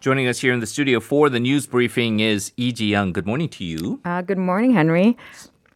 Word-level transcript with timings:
Joining 0.00 0.28
us 0.28 0.38
here 0.38 0.54
in 0.54 0.60
the 0.60 0.66
studio 0.66 0.98
for 0.98 1.28
the 1.28 1.38
news 1.38 1.66
briefing 1.66 2.20
is 2.20 2.52
Lee 2.56 2.72
Ji-young. 2.72 3.12
Good 3.12 3.26
morning 3.26 3.50
to 3.50 3.64
you. 3.64 4.00
Uh, 4.02 4.22
good 4.22 4.38
morning, 4.38 4.72
Henry. 4.72 5.18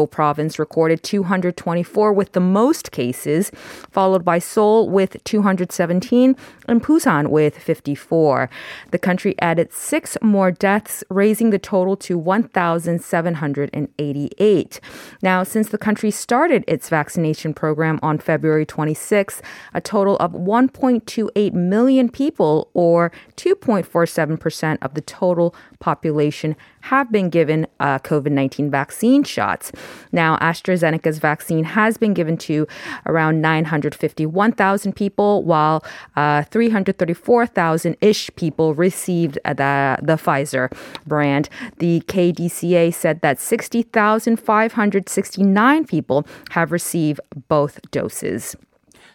Gyeonggi-do 0.03 0.07
province 0.07 0.57
recorded 0.59 1.01
224 1.03 2.13
with 2.13 2.31
the 2.33 2.39
most 2.39 2.91
cases, 2.91 3.51
followed 3.91 4.23
by 4.23 4.37
Seoul 4.39 4.89
with 4.89 5.21
217 5.23 6.35
and 6.67 6.83
Busan 6.83 7.29
with 7.29 7.57
54. 7.57 8.49
The 8.91 8.99
country 8.99 9.35
added 9.39 9.73
six 9.73 10.17
more 10.21 10.51
deaths, 10.51 11.03
raising 11.09 11.49
the 11.49 11.59
total 11.59 11.97
to 11.97 12.17
1,788. 12.17 14.79
Now, 15.21 15.43
since 15.43 15.67
the 15.69 15.77
country 15.77 16.09
started 16.11 16.63
its 16.67 16.89
vaccination 16.89 17.53
program 17.53 17.99
on 18.01 18.17
February 18.19 18.65
26, 18.65 19.41
a 19.73 19.81
total 19.81 20.17
of 20.17 20.33
1.28 20.33 21.53
million 21.53 22.09
people, 22.09 22.69
or 22.73 23.11
2.47% 23.37 24.77
of 24.81 24.93
the 24.93 25.01
total 25.01 25.55
population 25.79 26.55
have 26.81 27.11
been 27.11 27.29
given 27.29 27.67
uh, 27.79 27.99
COVID 27.99 28.31
19 28.31 28.71
vaccine 28.71 29.23
shots. 29.23 29.71
Now, 30.11 30.37
AstraZeneca's 30.37 31.19
vaccine 31.19 31.63
has 31.63 31.97
been 31.97 32.13
given 32.13 32.37
to 32.37 32.67
around 33.05 33.41
951,000 33.41 34.95
people, 34.95 35.43
while 35.43 35.83
uh, 36.15 36.43
334,000 36.43 37.97
ish 38.01 38.29
people 38.35 38.73
received 38.73 39.37
the, 39.45 39.97
the 40.01 40.15
Pfizer 40.15 40.71
brand. 41.05 41.49
The 41.77 42.01
KDCA 42.01 42.93
said 42.93 43.21
that 43.21 43.39
60,569 43.39 45.85
people 45.85 46.27
have 46.51 46.71
received 46.71 47.19
both 47.47 47.79
doses. 47.91 48.55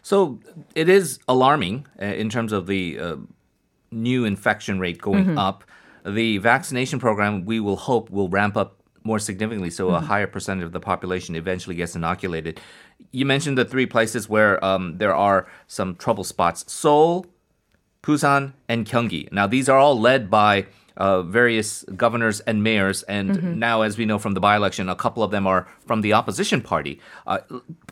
So 0.02 0.40
it 0.74 0.88
is 0.88 1.18
alarming 1.28 1.86
uh, 2.00 2.06
in 2.06 2.30
terms 2.30 2.52
of 2.52 2.66
the 2.66 2.98
uh, 2.98 3.16
new 3.90 4.24
infection 4.24 4.78
rate 4.78 5.00
going 5.00 5.26
mm-hmm. 5.26 5.38
up, 5.38 5.64
the 6.04 6.38
vaccination 6.38 6.98
program 6.98 7.44
we 7.44 7.60
will 7.60 7.76
hope 7.76 8.10
will 8.10 8.28
ramp 8.28 8.56
up 8.56 8.77
more 9.04 9.18
significantly, 9.18 9.70
so 9.70 9.86
mm-hmm. 9.86 9.96
a 9.96 10.00
higher 10.00 10.26
percentage 10.26 10.64
of 10.64 10.72
the 10.72 10.80
population 10.80 11.34
eventually 11.34 11.76
gets 11.76 11.94
inoculated. 11.96 12.60
You 13.10 13.26
mentioned 13.26 13.56
the 13.58 13.64
three 13.64 13.86
places 13.86 14.28
where 14.28 14.62
um, 14.64 14.98
there 14.98 15.14
are 15.14 15.46
some 15.66 15.96
trouble 15.96 16.24
spots: 16.24 16.70
Seoul, 16.70 17.26
Busan, 18.02 18.52
and 18.68 18.86
Gyeonggi. 18.86 19.32
Now, 19.32 19.46
these 19.46 19.68
are 19.68 19.78
all 19.78 19.98
led 19.98 20.30
by 20.30 20.66
uh, 20.98 21.22
various 21.22 21.84
governors 21.96 22.40
and 22.40 22.62
mayors, 22.62 23.02
and 23.04 23.30
mm-hmm. 23.30 23.58
now, 23.58 23.82
as 23.82 23.96
we 23.96 24.04
know 24.04 24.18
from 24.18 24.34
the 24.34 24.40
by-election, 24.40 24.88
a 24.88 24.96
couple 24.96 25.22
of 25.22 25.30
them 25.30 25.46
are 25.46 25.68
from 25.86 26.00
the 26.00 26.12
opposition 26.12 26.60
party. 26.60 27.00
Uh, 27.26 27.38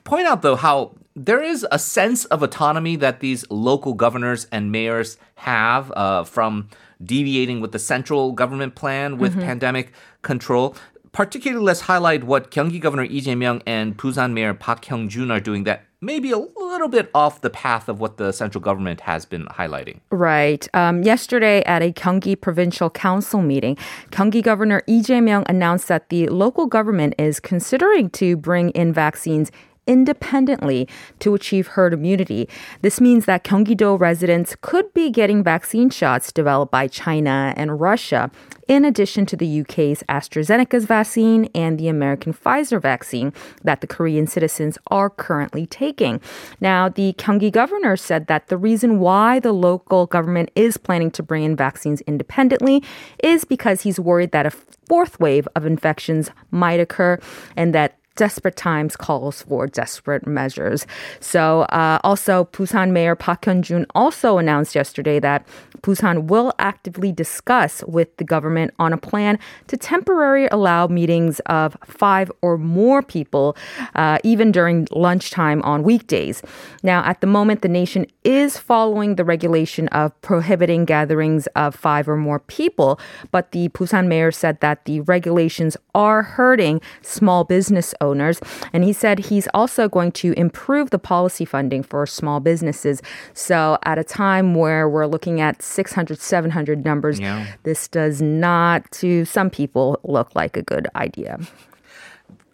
point 0.05 0.27
out 0.27 0.43
though 0.43 0.57
how 0.57 0.97
there 1.15 1.43
is 1.43 1.67
a 1.73 1.79
sense 1.79 2.25
of 2.27 2.43
autonomy 2.43 2.97
that 2.97 3.21
these 3.21 3.49
local 3.51 3.95
governors 3.95 4.47
and 4.53 4.71
mayors 4.71 5.17
have 5.37 5.91
uh, 5.93 6.25
from 6.25 6.69
deviating 7.03 7.61
with 7.61 7.73
the 7.73 7.79
central 7.79 8.33
government 8.33 8.75
plan 8.75 9.19
with 9.19 9.33
mm-hmm. 9.33 9.43
pandemic 9.43 9.93
control. 10.23 10.77
Particularly, 11.17 11.65
let's 11.65 11.81
highlight 11.81 12.25
what 12.25 12.51
Gyeonggi 12.51 12.79
Governor 12.79 13.07
Lee 13.07 13.23
Jae-myung 13.23 13.63
and 13.67 13.97
Busan 13.97 14.35
Mayor 14.35 14.53
Park 14.53 14.85
Hyung-jun 14.85 15.31
are 15.31 15.41
doing 15.41 15.65
that 15.65 15.87
maybe 16.03 16.31
a 16.31 16.37
little 16.37 16.89
bit 16.89 17.11
off 17.15 17.41
the 17.41 17.49
path 17.49 17.89
of 17.89 18.01
what 18.01 18.19
the 18.19 18.33
central 18.33 18.61
government 18.61 19.01
has 19.01 19.25
been 19.25 19.47
highlighting. 19.47 20.01
Right. 20.11 20.69
Um, 20.75 21.03
yesterday 21.03 21.65
at 21.65 21.81
a 21.81 21.91
Gyeonggi 21.91 22.39
Provincial 22.39 22.91
Council 22.91 23.41
meeting, 23.41 23.79
Gyeonggi 24.11 24.43
Governor 24.43 24.83
Lee 24.87 25.01
Jae-myung 25.01 25.49
announced 25.49 25.89
that 25.89 26.11
the 26.11 26.29
local 26.29 26.67
government 26.67 27.15
is 27.19 27.41
considering 27.41 28.11
to 28.11 28.37
bring 28.37 28.69
in 28.73 28.93
vaccines 28.93 29.51
independently 29.87 30.89
to 31.21 31.35
achieve 31.35 31.69
herd 31.69 31.95
immunity. 31.95 32.49
This 32.83 33.01
means 33.01 33.25
that 33.27 33.45
Gyeonggi-do 33.45 33.97
residents 33.97 34.57
could 34.61 34.93
be 34.95 35.11
getting 35.11 35.43
vaccine 35.43 35.91
shots 35.91 36.33
developed 36.33 36.73
by 36.73 36.89
China 36.89 37.55
and 37.57 37.81
Russia 37.81 38.31
in 38.69 38.85
addition 38.85 39.27
to 39.27 39.37
the 39.37 39.61
UK's 39.61 40.03
AstraZeneca's 40.09 40.87
vaccine 40.87 41.49
and 41.55 41.79
the 41.79 41.89
American 41.89 42.33
Pfizer 42.33 42.81
vaccine 42.81 43.33
that 43.63 43.81
the 43.81 43.87
Korean 43.87 44.27
citizens 44.27 44.77
are 44.89 45.09
currently 45.09 45.67
taking. 45.67 46.21
Now, 46.61 46.89
the 46.89 47.13
Gyeonggi 47.15 47.53
governor 47.53 47.97
said 47.97 48.27
that 48.27 48.49
the 48.49 48.57
reason 48.57 48.99
why 48.99 49.39
the 49.39 49.53
local 49.53 50.07
government 50.07 50.51
is 50.55 50.77
planning 50.77 51.11
to 51.13 51.23
bring 51.23 51.45
in 51.45 51.57
vaccines 51.57 52.01
independently 52.03 52.83
is 53.23 53.45
because 53.45 53.83
he's 53.83 54.01
worried 54.01 54.33
that 54.33 54.47
a 54.47 54.51
fourth 54.51 55.19
wave 55.21 55.49
of 55.55 55.67
infections 55.67 56.31
might 56.51 56.81
occur 56.81 57.19
and 57.57 57.75
that 57.75 57.99
desperate 58.17 58.57
times 58.57 58.97
calls 58.97 59.43
for 59.43 59.67
desperate 59.67 60.27
measures. 60.27 60.87
So, 61.21 61.63
uh, 61.63 61.99
also, 62.03 62.49
Busan 62.53 62.91
Mayor 62.91 63.15
Park 63.15 63.43
Hyun-jun 63.43 63.87
also 63.95 64.39
announced 64.39 64.75
yesterday 64.75 65.21
that 65.21 65.47
Busan 65.83 66.25
will 66.25 66.53
actively 66.59 67.13
discuss 67.13 67.85
with 67.87 68.17
the 68.17 68.25
government 68.25 68.73
on 68.79 68.93
a 68.93 68.97
plan 68.97 69.39
to 69.69 69.77
temporarily 69.77 70.49
allow 70.51 70.87
meetings 70.87 71.41
of 71.47 71.77
five 71.85 72.33
or 72.43 72.57
more 72.59 73.03
people, 73.03 73.57
uh, 73.95 74.19
even 74.25 74.51
during 74.51 74.89
lunchtime 74.91 75.63
on 75.63 75.83
weekdays. 75.83 76.43
Now, 76.83 77.05
at 77.05 77.21
the 77.21 77.27
moment, 77.27 77.61
the 77.61 77.69
nation 77.69 78.07
is 78.25 78.57
following 78.59 79.17
the 79.17 79.25
regulation 79.25 79.89
of 79.89 80.19
prohibiting 80.23 80.87
gatherings 80.87 81.47
of 81.49 81.75
five 81.75 82.09
or 82.09 82.17
more 82.17 82.41
people, 82.41 82.99
but 83.31 83.53
the 83.53 83.69
Busan 83.69 84.07
mayor 84.09 84.33
said 84.33 84.61
that 84.61 84.87
the 84.87 85.01
regulations 85.01 85.77
are 85.95 86.23
hurting 86.23 86.81
small 87.03 87.45
business 87.45 87.95
owners 88.01 88.06
owners. 88.07 88.41
And 88.73 88.85
he 88.85 88.93
said 88.93 89.19
he's 89.19 89.49
also 89.55 89.89
going 89.89 90.13
to 90.13 90.33
improve 90.35 90.91
the 90.91 90.99
policy 90.99 91.45
funding 91.45 91.83
for 91.83 92.07
small 92.07 92.41
businesses. 92.41 93.03
So 93.35 93.79
at 93.83 93.99
a 93.99 94.05
time 94.05 94.55
where 94.55 94.89
we're 94.89 95.07
looking 95.07 95.41
at 95.41 95.63
600, 95.63 96.19
700 96.19 96.85
numbers, 96.85 97.19
yeah. 97.19 97.47
this 97.65 97.89
does 97.89 98.23
not, 98.23 98.91
to 98.93 99.25
some 99.25 99.51
people, 99.51 99.99
look 100.05 100.35
like 100.35 100.57
a 100.57 100.63
good 100.63 100.87
idea. 100.95 101.39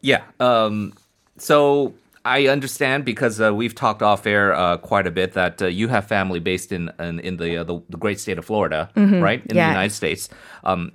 Yeah. 0.00 0.22
Um, 0.40 0.94
so 1.38 1.94
I 2.24 2.46
understand 2.48 3.04
because 3.04 3.40
uh, 3.40 3.54
we've 3.54 3.74
talked 3.74 4.02
off 4.02 4.26
air 4.26 4.54
uh, 4.54 4.76
quite 4.76 5.06
a 5.06 5.10
bit 5.10 5.32
that 5.32 5.60
uh, 5.60 5.66
you 5.66 5.88
have 5.88 6.06
family 6.06 6.40
based 6.40 6.72
in 6.72 6.90
in, 6.98 7.20
in 7.20 7.36
the, 7.36 7.58
uh, 7.58 7.64
the, 7.64 7.80
the 7.88 7.96
great 7.96 8.20
state 8.20 8.38
of 8.38 8.44
Florida, 8.44 8.90
mm-hmm. 8.94 9.20
right, 9.20 9.44
in 9.46 9.56
yeah. 9.56 9.68
the 9.68 9.72
United 9.72 9.94
States. 9.94 10.28
Um, 10.64 10.92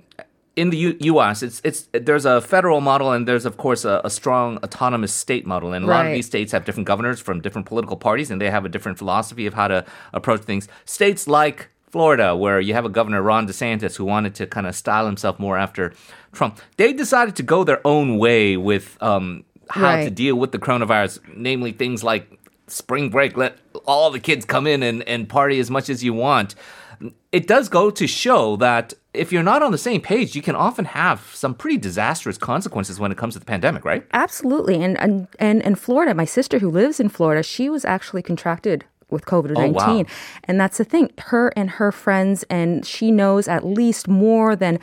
in 0.58 0.70
the 0.70 0.76
U- 0.76 0.96
U.S., 1.00 1.42
it's 1.42 1.60
it's 1.64 1.88
there's 1.92 2.24
a 2.24 2.40
federal 2.40 2.80
model 2.80 3.12
and 3.12 3.28
there's 3.28 3.46
of 3.46 3.56
course 3.56 3.84
a, 3.84 4.00
a 4.04 4.10
strong 4.10 4.58
autonomous 4.58 5.14
state 5.14 5.46
model, 5.46 5.72
and 5.72 5.84
a 5.84 5.88
right. 5.88 5.96
lot 5.96 6.06
of 6.06 6.12
these 6.12 6.26
states 6.26 6.50
have 6.52 6.64
different 6.64 6.86
governors 6.86 7.20
from 7.20 7.40
different 7.40 7.66
political 7.66 7.96
parties, 7.96 8.30
and 8.30 8.40
they 8.40 8.50
have 8.50 8.64
a 8.64 8.68
different 8.68 8.98
philosophy 8.98 9.46
of 9.46 9.54
how 9.54 9.68
to 9.68 9.84
approach 10.12 10.42
things. 10.42 10.66
States 10.84 11.28
like 11.28 11.68
Florida, 11.90 12.36
where 12.36 12.60
you 12.60 12.74
have 12.74 12.84
a 12.84 12.88
governor 12.88 13.22
Ron 13.22 13.46
DeSantis 13.46 13.96
who 13.96 14.04
wanted 14.04 14.34
to 14.34 14.46
kind 14.46 14.66
of 14.66 14.74
style 14.74 15.06
himself 15.06 15.38
more 15.38 15.56
after 15.56 15.92
Trump, 16.32 16.60
they 16.76 16.92
decided 16.92 17.36
to 17.36 17.42
go 17.42 17.64
their 17.64 17.80
own 17.86 18.18
way 18.18 18.56
with 18.56 19.00
um, 19.00 19.44
how 19.70 19.94
right. 19.94 20.04
to 20.04 20.10
deal 20.10 20.34
with 20.34 20.52
the 20.52 20.58
coronavirus, 20.58 21.20
namely 21.34 21.72
things 21.72 22.02
like 22.02 22.38
spring 22.66 23.10
break, 23.10 23.36
let 23.36 23.56
all 23.86 24.10
the 24.10 24.20
kids 24.20 24.44
come 24.44 24.66
in 24.66 24.82
and, 24.82 25.02
and 25.08 25.28
party 25.28 25.58
as 25.60 25.70
much 25.70 25.88
as 25.88 26.02
you 26.04 26.12
want. 26.12 26.54
It 27.32 27.46
does 27.46 27.68
go 27.68 27.90
to 27.90 28.06
show 28.06 28.56
that 28.56 28.94
if 29.14 29.32
you're 29.32 29.42
not 29.42 29.62
on 29.62 29.72
the 29.72 29.78
same 29.78 30.00
page, 30.00 30.34
you 30.34 30.42
can 30.42 30.54
often 30.54 30.84
have 30.84 31.30
some 31.34 31.54
pretty 31.54 31.76
disastrous 31.76 32.38
consequences 32.38 33.00
when 33.00 33.10
it 33.10 33.18
comes 33.18 33.34
to 33.34 33.40
the 33.40 33.46
pandemic, 33.46 33.84
right? 33.84 34.04
Absolutely. 34.12 34.82
And 34.82 34.98
and 35.00 35.28
and 35.38 35.62
in 35.62 35.74
Florida, 35.74 36.14
my 36.14 36.24
sister 36.24 36.58
who 36.58 36.70
lives 36.70 37.00
in 37.00 37.08
Florida, 37.08 37.42
she 37.42 37.68
was 37.68 37.84
actually 37.84 38.22
contracted 38.22 38.84
with 39.10 39.24
COVID 39.24 39.54
19. 39.54 39.74
Oh, 39.74 39.98
wow. 39.98 40.04
And 40.44 40.60
that's 40.60 40.78
the 40.78 40.84
thing. 40.84 41.10
Her 41.18 41.52
and 41.56 41.70
her 41.70 41.90
friends, 41.92 42.44
and 42.50 42.84
she 42.84 43.10
knows 43.10 43.48
at 43.48 43.64
least 43.64 44.06
more 44.06 44.54
than 44.54 44.78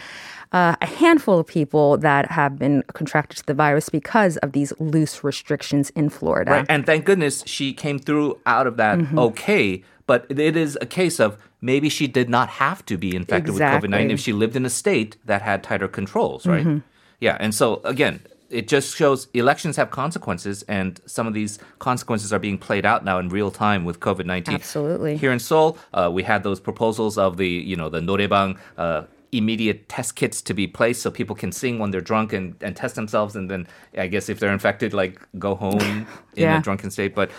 uh, 0.51 0.75
a 0.81 0.85
handful 0.85 1.39
of 1.39 1.47
people 1.47 1.97
that 1.97 2.31
have 2.31 2.57
been 2.57 2.83
contracted 2.93 3.37
to 3.37 3.45
the 3.45 3.53
virus 3.53 3.89
because 3.89 4.37
of 4.37 4.53
these 4.53 4.73
loose 4.79 5.23
restrictions 5.23 5.89
in 5.91 6.09
Florida. 6.09 6.51
Right. 6.51 6.65
And 6.69 6.85
thank 6.85 7.05
goodness 7.05 7.43
she 7.45 7.73
came 7.73 7.99
through 7.99 8.39
out 8.45 8.65
of 8.67 8.77
that 8.77 8.97
Mm-hmm. 8.97 9.19
okay. 9.19 9.83
But 10.07 10.27
it 10.29 10.55
is 10.55 10.77
a 10.81 10.85
case 10.85 11.19
of 11.19 11.37
maybe 11.61 11.89
she 11.89 12.07
did 12.07 12.29
not 12.29 12.49
have 12.49 12.85
to 12.85 12.97
be 12.97 13.15
infected 13.15 13.53
with 13.53 13.61
COVID 13.63 13.89
19 13.89 14.11
if 14.11 14.19
she 14.19 14.33
lived 14.33 14.55
in 14.55 14.65
a 14.65 14.69
state 14.69 15.17
that 15.25 15.41
had 15.41 15.63
tighter 15.63 15.87
controls, 15.87 16.45
right? 16.45 16.65
Mm-hmm. 16.65 16.79
Yeah. 17.19 17.37
And 17.39 17.55
so, 17.55 17.81
again, 17.83 18.19
it 18.51 18.67
just 18.67 18.95
shows 18.95 19.27
elections 19.33 19.75
have 19.77 19.89
consequences, 19.89 20.63
and 20.67 21.01
some 21.07 21.25
of 21.25 21.33
these 21.33 21.57
consequences 21.79 22.31
are 22.31 22.37
being 22.39 22.59
played 22.59 22.85
out 22.85 23.03
now 23.03 23.17
in 23.17 23.29
real 23.29 23.49
time 23.49 23.83
with 23.83 23.99
COVID 23.99 24.25
19. 24.25 24.53
Absolutely. 24.53 25.17
Here 25.17 25.31
in 25.31 25.39
Seoul, 25.39 25.77
uh, 25.93 26.11
we 26.13 26.21
had 26.21 26.43
those 26.43 26.59
proposals 26.59 27.17
of 27.17 27.37
the, 27.37 27.47
you 27.49 27.75
know, 27.75 27.89
the 27.89 27.99
Noraebang. 27.99 28.57
Uh, 28.77 29.03
immediate 29.31 29.89
test 29.89 30.15
kits 30.15 30.41
to 30.41 30.53
be 30.53 30.65
placed 30.65 31.01
so 31.01 31.11
people 31.11 31.35
can 31.35 31.51
sing 31.51 31.77
when 31.77 31.91
they're 31.91 31.99
drunk 31.99 32.31
and, 32.31 32.55
and 32.61 32.73
test 32.77 32.95
themselves 32.95 33.35
and 33.35 33.49
then 33.51 33.67
i 33.97 34.07
guess 34.07 34.29
if 34.29 34.39
they're 34.39 34.53
infected 34.53 34.93
like 34.93 35.19
go 35.37 35.55
home 35.55 35.81
in 36.35 36.43
Yeah. 36.43 36.59
a 36.59 36.61
drunken 36.61 36.89
state 36.89 37.13
but 37.13 37.29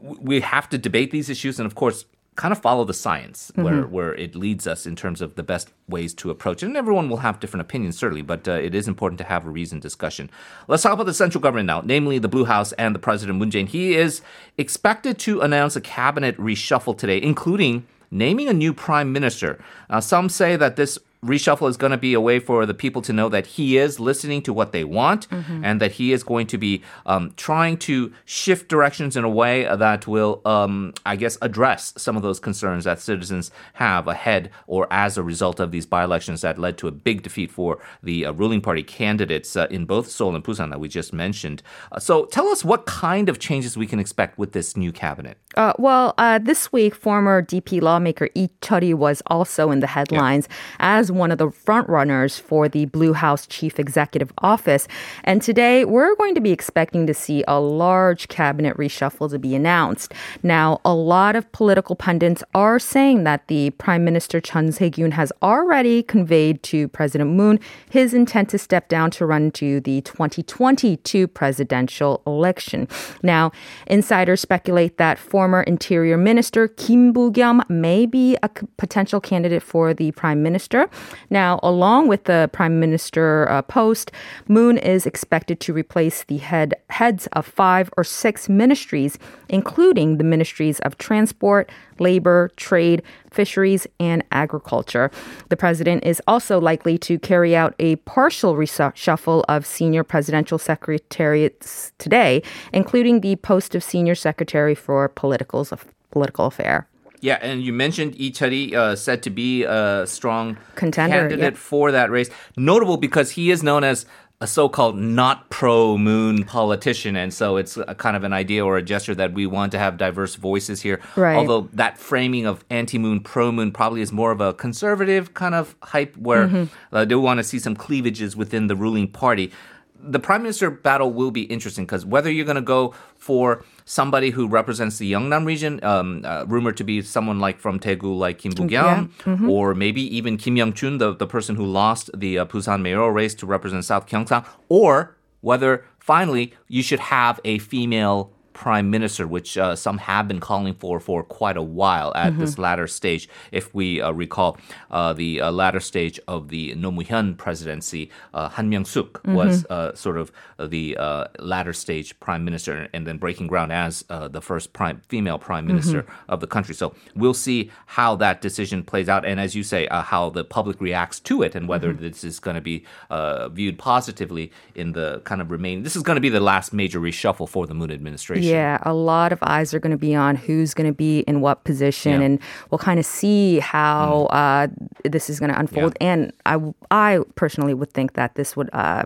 we 0.00 0.40
have 0.40 0.68
to 0.68 0.78
debate 0.78 1.10
these 1.10 1.28
issues 1.30 1.58
and 1.58 1.66
of 1.66 1.74
course 1.74 2.04
kind 2.36 2.52
of 2.52 2.58
follow 2.58 2.84
the 2.84 2.94
science 2.94 3.52
where, 3.56 3.86
where 3.86 4.14
it 4.14 4.34
leads 4.34 4.66
us 4.66 4.86
in 4.86 4.96
terms 4.96 5.20
of 5.20 5.34
the 5.34 5.42
best 5.42 5.72
ways 5.88 6.14
to 6.14 6.30
approach 6.30 6.62
it. 6.62 6.66
And 6.66 6.76
everyone 6.76 7.10
will 7.10 7.18
have 7.18 7.40
different 7.40 7.62
opinions 7.62 7.98
certainly 7.98 8.22
but 8.22 8.46
uh, 8.48 8.52
it 8.52 8.74
is 8.74 8.88
important 8.88 9.18
to 9.18 9.24
have 9.24 9.44
a 9.44 9.50
reasoned 9.50 9.82
discussion. 9.82 10.30
Let's 10.68 10.82
talk 10.82 10.92
about 10.92 11.06
the 11.06 11.14
central 11.14 11.42
government 11.42 11.66
now 11.66 11.82
namely 11.84 12.18
the 12.18 12.28
blue 12.28 12.44
house 12.44 12.72
and 12.72 12.94
the 12.94 12.98
president 12.98 13.38
moon 13.38 13.50
jae-in. 13.50 13.66
He 13.66 13.94
is 13.94 14.22
expected 14.56 15.18
to 15.20 15.40
announce 15.40 15.76
a 15.76 15.80
cabinet 15.80 16.36
reshuffle 16.38 16.96
today 16.96 17.20
including 17.20 17.86
naming 18.10 18.48
a 18.48 18.52
new 18.52 18.72
prime 18.72 19.12
minister. 19.12 19.62
Uh, 19.88 20.00
some 20.00 20.28
say 20.28 20.56
that 20.56 20.76
this 20.76 20.98
reshuffle 21.24 21.68
is 21.68 21.76
going 21.76 21.92
to 21.92 21.98
be 21.98 22.14
a 22.14 22.20
way 22.20 22.38
for 22.38 22.64
the 22.64 22.74
people 22.74 23.02
to 23.02 23.12
know 23.12 23.28
that 23.28 23.46
he 23.46 23.76
is 23.76 24.00
listening 24.00 24.40
to 24.42 24.52
what 24.52 24.72
they 24.72 24.84
want 24.84 25.26
and 25.64 25.80
that 25.80 25.92
he 25.92 26.12
is 26.12 26.22
going 26.22 26.46
to 26.46 26.58
be 26.58 26.82
um, 27.06 27.32
trying 27.36 27.76
to 27.76 28.12
shift 28.24 28.68
directions 28.68 29.16
in 29.16 29.24
a 29.24 29.28
way 29.28 29.64
that 29.64 30.06
will, 30.06 30.40
um, 30.44 30.94
I 31.04 31.16
guess, 31.16 31.36
address 31.42 31.92
some 31.96 32.16
of 32.16 32.22
those 32.22 32.40
concerns 32.40 32.84
that 32.84 33.00
citizens 33.00 33.50
have 33.74 34.08
ahead 34.08 34.50
or 34.66 34.86
as 34.90 35.18
a 35.18 35.22
result 35.22 35.60
of 35.60 35.70
these 35.70 35.86
by 35.86 36.04
elections 36.04 36.40
that 36.40 36.58
led 36.58 36.78
to 36.78 36.88
a 36.88 36.90
big 36.90 37.22
defeat 37.22 37.50
for 37.50 37.78
the 38.02 38.26
uh, 38.26 38.32
ruling 38.32 38.60
party 38.60 38.82
candidates 38.82 39.56
uh, 39.56 39.66
in 39.70 39.84
both 39.84 40.10
Seoul 40.10 40.34
and 40.34 40.44
Busan 40.44 40.70
that 40.70 40.80
we 40.80 40.88
just 40.88 41.12
mentioned. 41.12 41.62
Uh, 41.92 41.98
so 41.98 42.24
tell 42.26 42.48
us 42.48 42.64
what 42.64 42.86
kind 42.86 43.28
of 43.28 43.38
changes 43.38 43.76
we 43.76 43.86
can 43.86 44.00
expect 44.00 44.38
with 44.38 44.52
this 44.52 44.76
new 44.76 44.92
cabinet. 44.92 45.38
Uh, 45.56 45.72
well, 45.78 46.14
uh, 46.16 46.38
this 46.38 46.72
week, 46.72 46.94
former 46.94 47.42
DP 47.42 47.82
lawmaker 47.82 48.28
Lee 48.36 48.50
Cheol-hee 48.62 48.94
was 48.94 49.20
also 49.26 49.72
in 49.72 49.80
the 49.80 49.88
headlines 49.88 50.48
as 50.78 51.10
one 51.10 51.32
of 51.32 51.38
the 51.38 51.48
frontrunners 51.48 52.40
for 52.40 52.68
the 52.68 52.84
Blue 52.84 53.12
House 53.12 53.48
chief 53.48 53.80
executive 53.80 54.32
office. 54.38 54.86
And 55.24 55.42
today, 55.42 55.84
we're 55.84 56.14
going 56.14 56.36
to 56.36 56.40
be 56.40 56.52
expecting 56.52 57.04
to 57.08 57.14
see 57.14 57.42
a 57.48 57.58
large 57.58 58.28
cabinet 58.28 58.76
reshuffle 58.76 59.28
to 59.28 59.40
be 59.40 59.56
announced. 59.56 60.12
Now, 60.44 60.80
a 60.84 60.94
lot 60.94 61.34
of 61.34 61.50
political 61.50 61.96
pundits 61.96 62.44
are 62.54 62.78
saying 62.78 63.24
that 63.24 63.48
the 63.48 63.70
Prime 63.70 64.04
Minister 64.04 64.40
Chung 64.40 64.70
Sye-kyun 64.70 65.12
has 65.14 65.32
already 65.42 66.04
conveyed 66.04 66.62
to 66.64 66.86
President 66.86 67.30
Moon 67.30 67.58
his 67.90 68.14
intent 68.14 68.50
to 68.50 68.58
step 68.58 68.88
down 68.88 69.10
to 69.10 69.26
run 69.26 69.50
to 69.52 69.80
the 69.80 70.00
2022 70.02 71.26
presidential 71.26 72.22
election. 72.24 72.86
Now, 73.24 73.50
insiders 73.88 74.40
speculate 74.40 74.96
that 74.98 75.18
former 75.40 75.62
Interior 75.62 76.18
Minister 76.18 76.68
Kim 76.68 77.14
Boo-kyum 77.14 77.62
may 77.70 78.04
be 78.04 78.36
a 78.42 78.50
potential 78.76 79.22
candidate 79.22 79.62
for 79.62 79.94
the 79.94 80.12
Prime 80.12 80.42
Minister. 80.42 80.90
Now, 81.30 81.58
along 81.62 82.08
with 82.08 82.24
the 82.24 82.50
Prime 82.52 82.78
Minister 82.78 83.48
uh, 83.48 83.62
post, 83.62 84.12
Moon 84.48 84.76
is 84.76 85.06
expected 85.06 85.58
to 85.60 85.72
replace 85.72 86.24
the 86.24 86.36
head 86.36 86.74
heads 86.90 87.26
of 87.28 87.46
five 87.46 87.88
or 87.96 88.04
six 88.04 88.50
ministries, 88.50 89.18
including 89.48 90.18
the 90.18 90.24
ministries 90.24 90.78
of 90.80 90.98
transport, 90.98 91.70
labor, 91.98 92.50
trade, 92.56 93.02
fisheries, 93.30 93.86
and 93.98 94.22
agriculture. 94.32 95.10
The 95.48 95.56
president 95.56 96.04
is 96.04 96.20
also 96.26 96.60
likely 96.60 96.98
to 96.98 97.18
carry 97.18 97.56
out 97.56 97.74
a 97.78 97.96
partial 97.96 98.56
reshuffle 98.56 99.44
of 99.48 99.64
senior 99.64 100.04
presidential 100.04 100.58
secretariats 100.58 101.92
today, 101.96 102.42
including 102.74 103.20
the 103.20 103.36
post 103.36 103.74
of 103.74 103.82
senior 103.82 104.14
secretary 104.14 104.74
for 104.74 105.08
politicals 105.08 105.29
of 105.72 105.84
political 106.10 106.46
affair. 106.46 106.86
Yeah, 107.22 107.38
and 107.42 107.62
you 107.62 107.72
mentioned 107.72 108.18
Lee 108.18 108.32
Cheol-hee 108.32 108.74
uh, 108.74 108.96
said 108.96 109.22
to 109.24 109.30
be 109.30 109.64
a 109.64 110.06
strong 110.06 110.56
Contender, 110.74 111.16
candidate 111.28 111.52
yeah. 111.52 111.58
for 111.58 111.92
that 111.92 112.10
race. 112.10 112.30
Notable 112.56 112.96
because 112.96 113.32
he 113.32 113.50
is 113.50 113.62
known 113.62 113.84
as 113.84 114.06
a 114.42 114.46
so-called 114.46 114.96
not 114.96 115.50
pro-moon 115.50 116.44
politician, 116.44 117.14
and 117.14 117.34
so 117.34 117.58
it's 117.58 117.76
a 117.76 117.94
kind 117.94 118.16
of 118.16 118.24
an 118.24 118.32
idea 118.32 118.64
or 118.64 118.78
a 118.78 118.82
gesture 118.82 119.14
that 119.14 119.34
we 119.34 119.44
want 119.46 119.70
to 119.72 119.78
have 119.78 119.98
diverse 119.98 120.34
voices 120.36 120.80
here. 120.80 120.98
Right. 121.14 121.36
Although 121.36 121.68
that 121.74 121.98
framing 121.98 122.46
of 122.46 122.64
anti-moon, 122.70 123.20
pro-moon 123.20 123.70
probably 123.70 124.00
is 124.00 124.12
more 124.12 124.32
of 124.32 124.40
a 124.40 124.54
conservative 124.54 125.34
kind 125.34 125.54
of 125.54 125.76
hype, 125.82 126.16
where 126.16 126.48
Mm-hmm. 126.48 126.96
uh, 126.96 127.04
they 127.04 127.16
want 127.16 127.36
to 127.36 127.44
see 127.44 127.58
some 127.58 127.76
cleavages 127.76 128.34
within 128.34 128.66
the 128.66 128.76
ruling 128.76 129.08
party. 129.08 129.52
The 130.02 130.18
prime 130.18 130.42
minister 130.42 130.70
battle 130.70 131.12
will 131.12 131.30
be 131.30 131.42
interesting 131.42 131.84
because 131.84 132.06
whether 132.06 132.30
you're 132.30 132.46
going 132.46 132.56
to 132.56 132.62
go 132.62 132.94
for 133.16 133.64
somebody 133.84 134.30
who 134.30 134.48
represents 134.48 134.98
the 134.98 135.12
Yeongnam 135.12 135.44
region, 135.44 135.82
um, 135.84 136.22
uh, 136.24 136.44
rumored 136.48 136.76
to 136.78 136.84
be 136.84 137.02
someone 137.02 137.38
like 137.38 137.58
from 137.58 137.78
Daegu, 137.78 138.16
like 138.16 138.38
Kim 138.38 138.52
Boo-kyum, 138.52 139.10
or 139.48 139.74
maybe 139.74 140.02
even 140.16 140.36
Kim 140.36 140.56
Young-chun, 140.56 140.98
the, 140.98 141.14
the 141.14 141.26
person 141.26 141.54
who 141.56 141.66
lost 141.66 142.10
the 142.16 142.38
uh, 142.38 142.46
Busan 142.46 142.80
mayoral 142.82 143.10
race 143.10 143.34
to 143.36 143.46
represent 143.46 143.84
South 143.84 144.06
Gyeongsang, 144.06 144.46
or 144.68 145.16
whether 145.42 145.84
finally 145.98 146.54
you 146.68 146.82
should 146.82 147.00
have 147.00 147.38
a 147.44 147.58
female 147.58 148.32
prime 148.52 148.90
minister, 148.90 149.26
which 149.26 149.56
uh, 149.56 149.76
some 149.76 149.98
have 149.98 150.28
been 150.28 150.40
calling 150.40 150.74
for 150.74 151.00
for 151.00 151.22
quite 151.22 151.56
a 151.56 151.62
while 151.62 152.12
at 152.14 152.38
this 152.38 152.58
latter 152.58 152.86
stage. 152.86 153.28
If 153.52 153.74
we 153.74 154.00
uh, 154.00 154.10
recall, 154.12 154.58
uh, 154.90 155.12
the 155.12 155.40
uh, 155.40 155.50
latter 155.50 155.80
stage 155.80 156.20
of 156.26 156.48
the 156.48 156.74
Roh 156.74 156.90
Moo-hyun 156.90 157.36
presidency, 157.36 158.10
uh, 158.34 158.48
Han 158.50 158.70
Myung-suk 158.70 159.20
was 159.24 159.64
uh, 159.66 159.94
sort 159.94 160.16
of 160.16 160.32
the 160.58 160.96
uh, 160.96 161.24
latter 161.38 161.72
stage 161.72 162.18
prime 162.20 162.44
minister, 162.44 162.88
and 162.92 163.06
then 163.06 163.18
breaking 163.18 163.46
ground 163.46 163.72
as 163.72 164.04
uh, 164.10 164.28
the 164.28 164.40
first 164.40 164.72
prime 164.72 165.00
female 165.08 165.38
prime 165.38 165.66
minister 165.66 166.04
of 166.28 166.40
the 166.40 166.46
country. 166.46 166.74
So 166.74 166.94
we'll 167.14 167.34
see 167.34 167.70
how 167.86 168.16
that 168.16 168.40
decision 168.40 168.82
plays 168.82 169.08
out, 169.08 169.24
and 169.24 169.40
as 169.40 169.54
you 169.54 169.62
say, 169.62 169.86
uh, 169.88 170.02
how 170.02 170.30
the 170.30 170.44
public 170.44 170.80
reacts 170.80 171.20
to 171.20 171.42
it, 171.42 171.54
and 171.54 171.68
whether 171.68 171.92
this 171.92 172.24
is 172.24 172.40
going 172.40 172.56
to 172.56 172.60
be 172.60 172.84
uh, 173.10 173.48
viewed 173.48 173.78
positively 173.78 174.50
in 174.74 174.92
the 174.92 175.20
kind 175.24 175.40
of 175.40 175.50
remaining. 175.50 175.82
This 175.82 175.96
is 175.96 176.02
going 176.02 176.16
to 176.16 176.20
be 176.20 176.28
the 176.28 176.40
last 176.40 176.72
major 176.72 177.00
reshuffle 177.00 177.48
for 177.48 177.66
the 177.66 177.74
Moon 177.74 177.90
administration. 177.90 178.39
Yeah, 178.44 178.78
a 178.82 178.92
lot 178.94 179.32
of 179.32 179.38
eyes 179.42 179.74
are 179.74 179.80
going 179.80 179.90
to 179.92 179.96
be 179.98 180.14
on 180.14 180.36
who's 180.36 180.74
going 180.74 180.86
to 180.88 180.96
be 180.96 181.20
in 181.20 181.40
what 181.40 181.64
position, 181.64 182.12
Yeah. 182.12 182.18
Mm. 182.18 182.24
and 182.26 182.38
we'll 182.70 182.78
kind 182.78 182.98
of 183.00 183.06
see 183.06 183.58
how 183.58 184.24
uh, 184.26 184.68
this 185.04 185.30
is 185.30 185.38
going 185.40 185.52
to 185.52 185.58
unfold. 185.58 185.96
And 186.00 186.32
I, 186.46 186.58
I 186.90 187.20
personally 187.34 187.74
would 187.74 187.92
think 187.92 188.14
that 188.14 188.34
this 188.34 188.56
would 188.56 188.70
uh, 188.72 189.04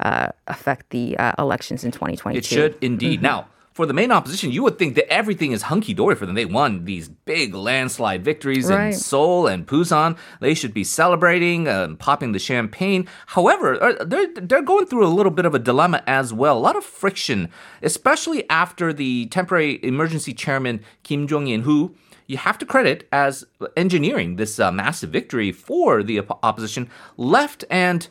uh, 0.00 0.28
affect 0.48 0.90
the 0.90 1.16
uh, 1.18 1.32
elections 1.38 1.84
in 1.84 1.90
2022. 1.90 2.38
It 2.38 2.44
should 2.44 2.76
indeed. 2.82 3.18
Mm-hmm. 3.18 3.26
Now, 3.26 3.46
for 3.74 3.86
the 3.86 3.92
main 3.92 4.12
opposition, 4.12 4.52
you 4.52 4.62
would 4.62 4.78
think 4.78 4.94
that 4.94 5.12
everything 5.12 5.50
is 5.50 5.62
hunky 5.62 5.92
dory 5.94 6.14
for 6.14 6.26
them. 6.26 6.36
They 6.36 6.44
won 6.44 6.84
these 6.84 7.08
big 7.08 7.54
landslide 7.54 8.24
victories 8.24 8.70
in 8.70 8.92
Seoul 8.92 9.48
and 9.48 9.66
Busan. 9.66 10.16
They 10.40 10.54
should 10.54 10.72
be 10.72 10.84
celebrating, 10.84 11.66
uh, 11.66 11.96
popping 11.98 12.30
the 12.30 12.38
champagne. 12.38 13.08
However, 13.26 13.82
uh, 13.82 14.04
they're, 14.04 14.28
they're 14.32 14.62
going 14.62 14.86
through 14.86 15.04
a 15.04 15.08
little 15.08 15.32
bit 15.32 15.44
of 15.44 15.56
a 15.56 15.58
dilemma 15.58 16.04
as 16.06 16.32
well. 16.32 16.56
A 16.56 16.60
lot 16.60 16.76
of 16.76 16.84
friction, 16.84 17.48
especially 17.82 18.48
after 18.48 18.92
the 18.92 19.26
temporary 19.26 19.84
emergency 19.84 20.32
chairman, 20.32 20.80
Kim 21.02 21.26
Jong 21.26 21.48
In, 21.48 21.62
who 21.62 21.96
you 22.28 22.36
have 22.36 22.58
to 22.58 22.66
credit 22.66 23.08
as 23.10 23.44
engineering 23.76 24.36
this 24.36 24.60
uh, 24.60 24.70
massive 24.70 25.10
victory 25.10 25.50
for 25.50 26.04
the 26.04 26.20
op- 26.20 26.38
opposition, 26.44 26.88
left 27.16 27.64
and 27.68 28.06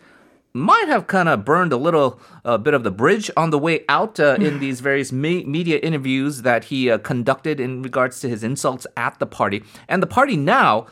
might 0.53 0.87
have 0.87 1.07
kind 1.07 1.27
of 1.27 1.43
burned 1.43 1.73
a 1.73 1.77
little 1.77 2.19
uh, 2.45 2.57
bit 2.57 2.73
of 2.73 2.83
the 2.83 2.91
bridge 2.91 3.31
on 3.35 3.49
the 3.49 3.57
way 3.57 3.83
out 3.89 4.19
uh, 4.19 4.37
in 4.39 4.59
these 4.59 4.81
various 4.81 5.11
me- 5.11 5.43
media 5.43 5.79
interviews 5.79 6.43
that 6.43 6.65
he 6.65 6.89
uh, 6.89 6.97
conducted 6.99 7.59
in 7.59 7.81
regards 7.81 8.19
to 8.19 8.29
his 8.29 8.43
insults 8.43 8.85
at 8.95 9.17
the 9.19 9.25
party. 9.25 9.63
And 9.87 10.01
the 10.01 10.07
party 10.07 10.37
now 10.37 10.87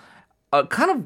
uh, 0.51 0.65
kind 0.65 0.91
of 0.91 1.03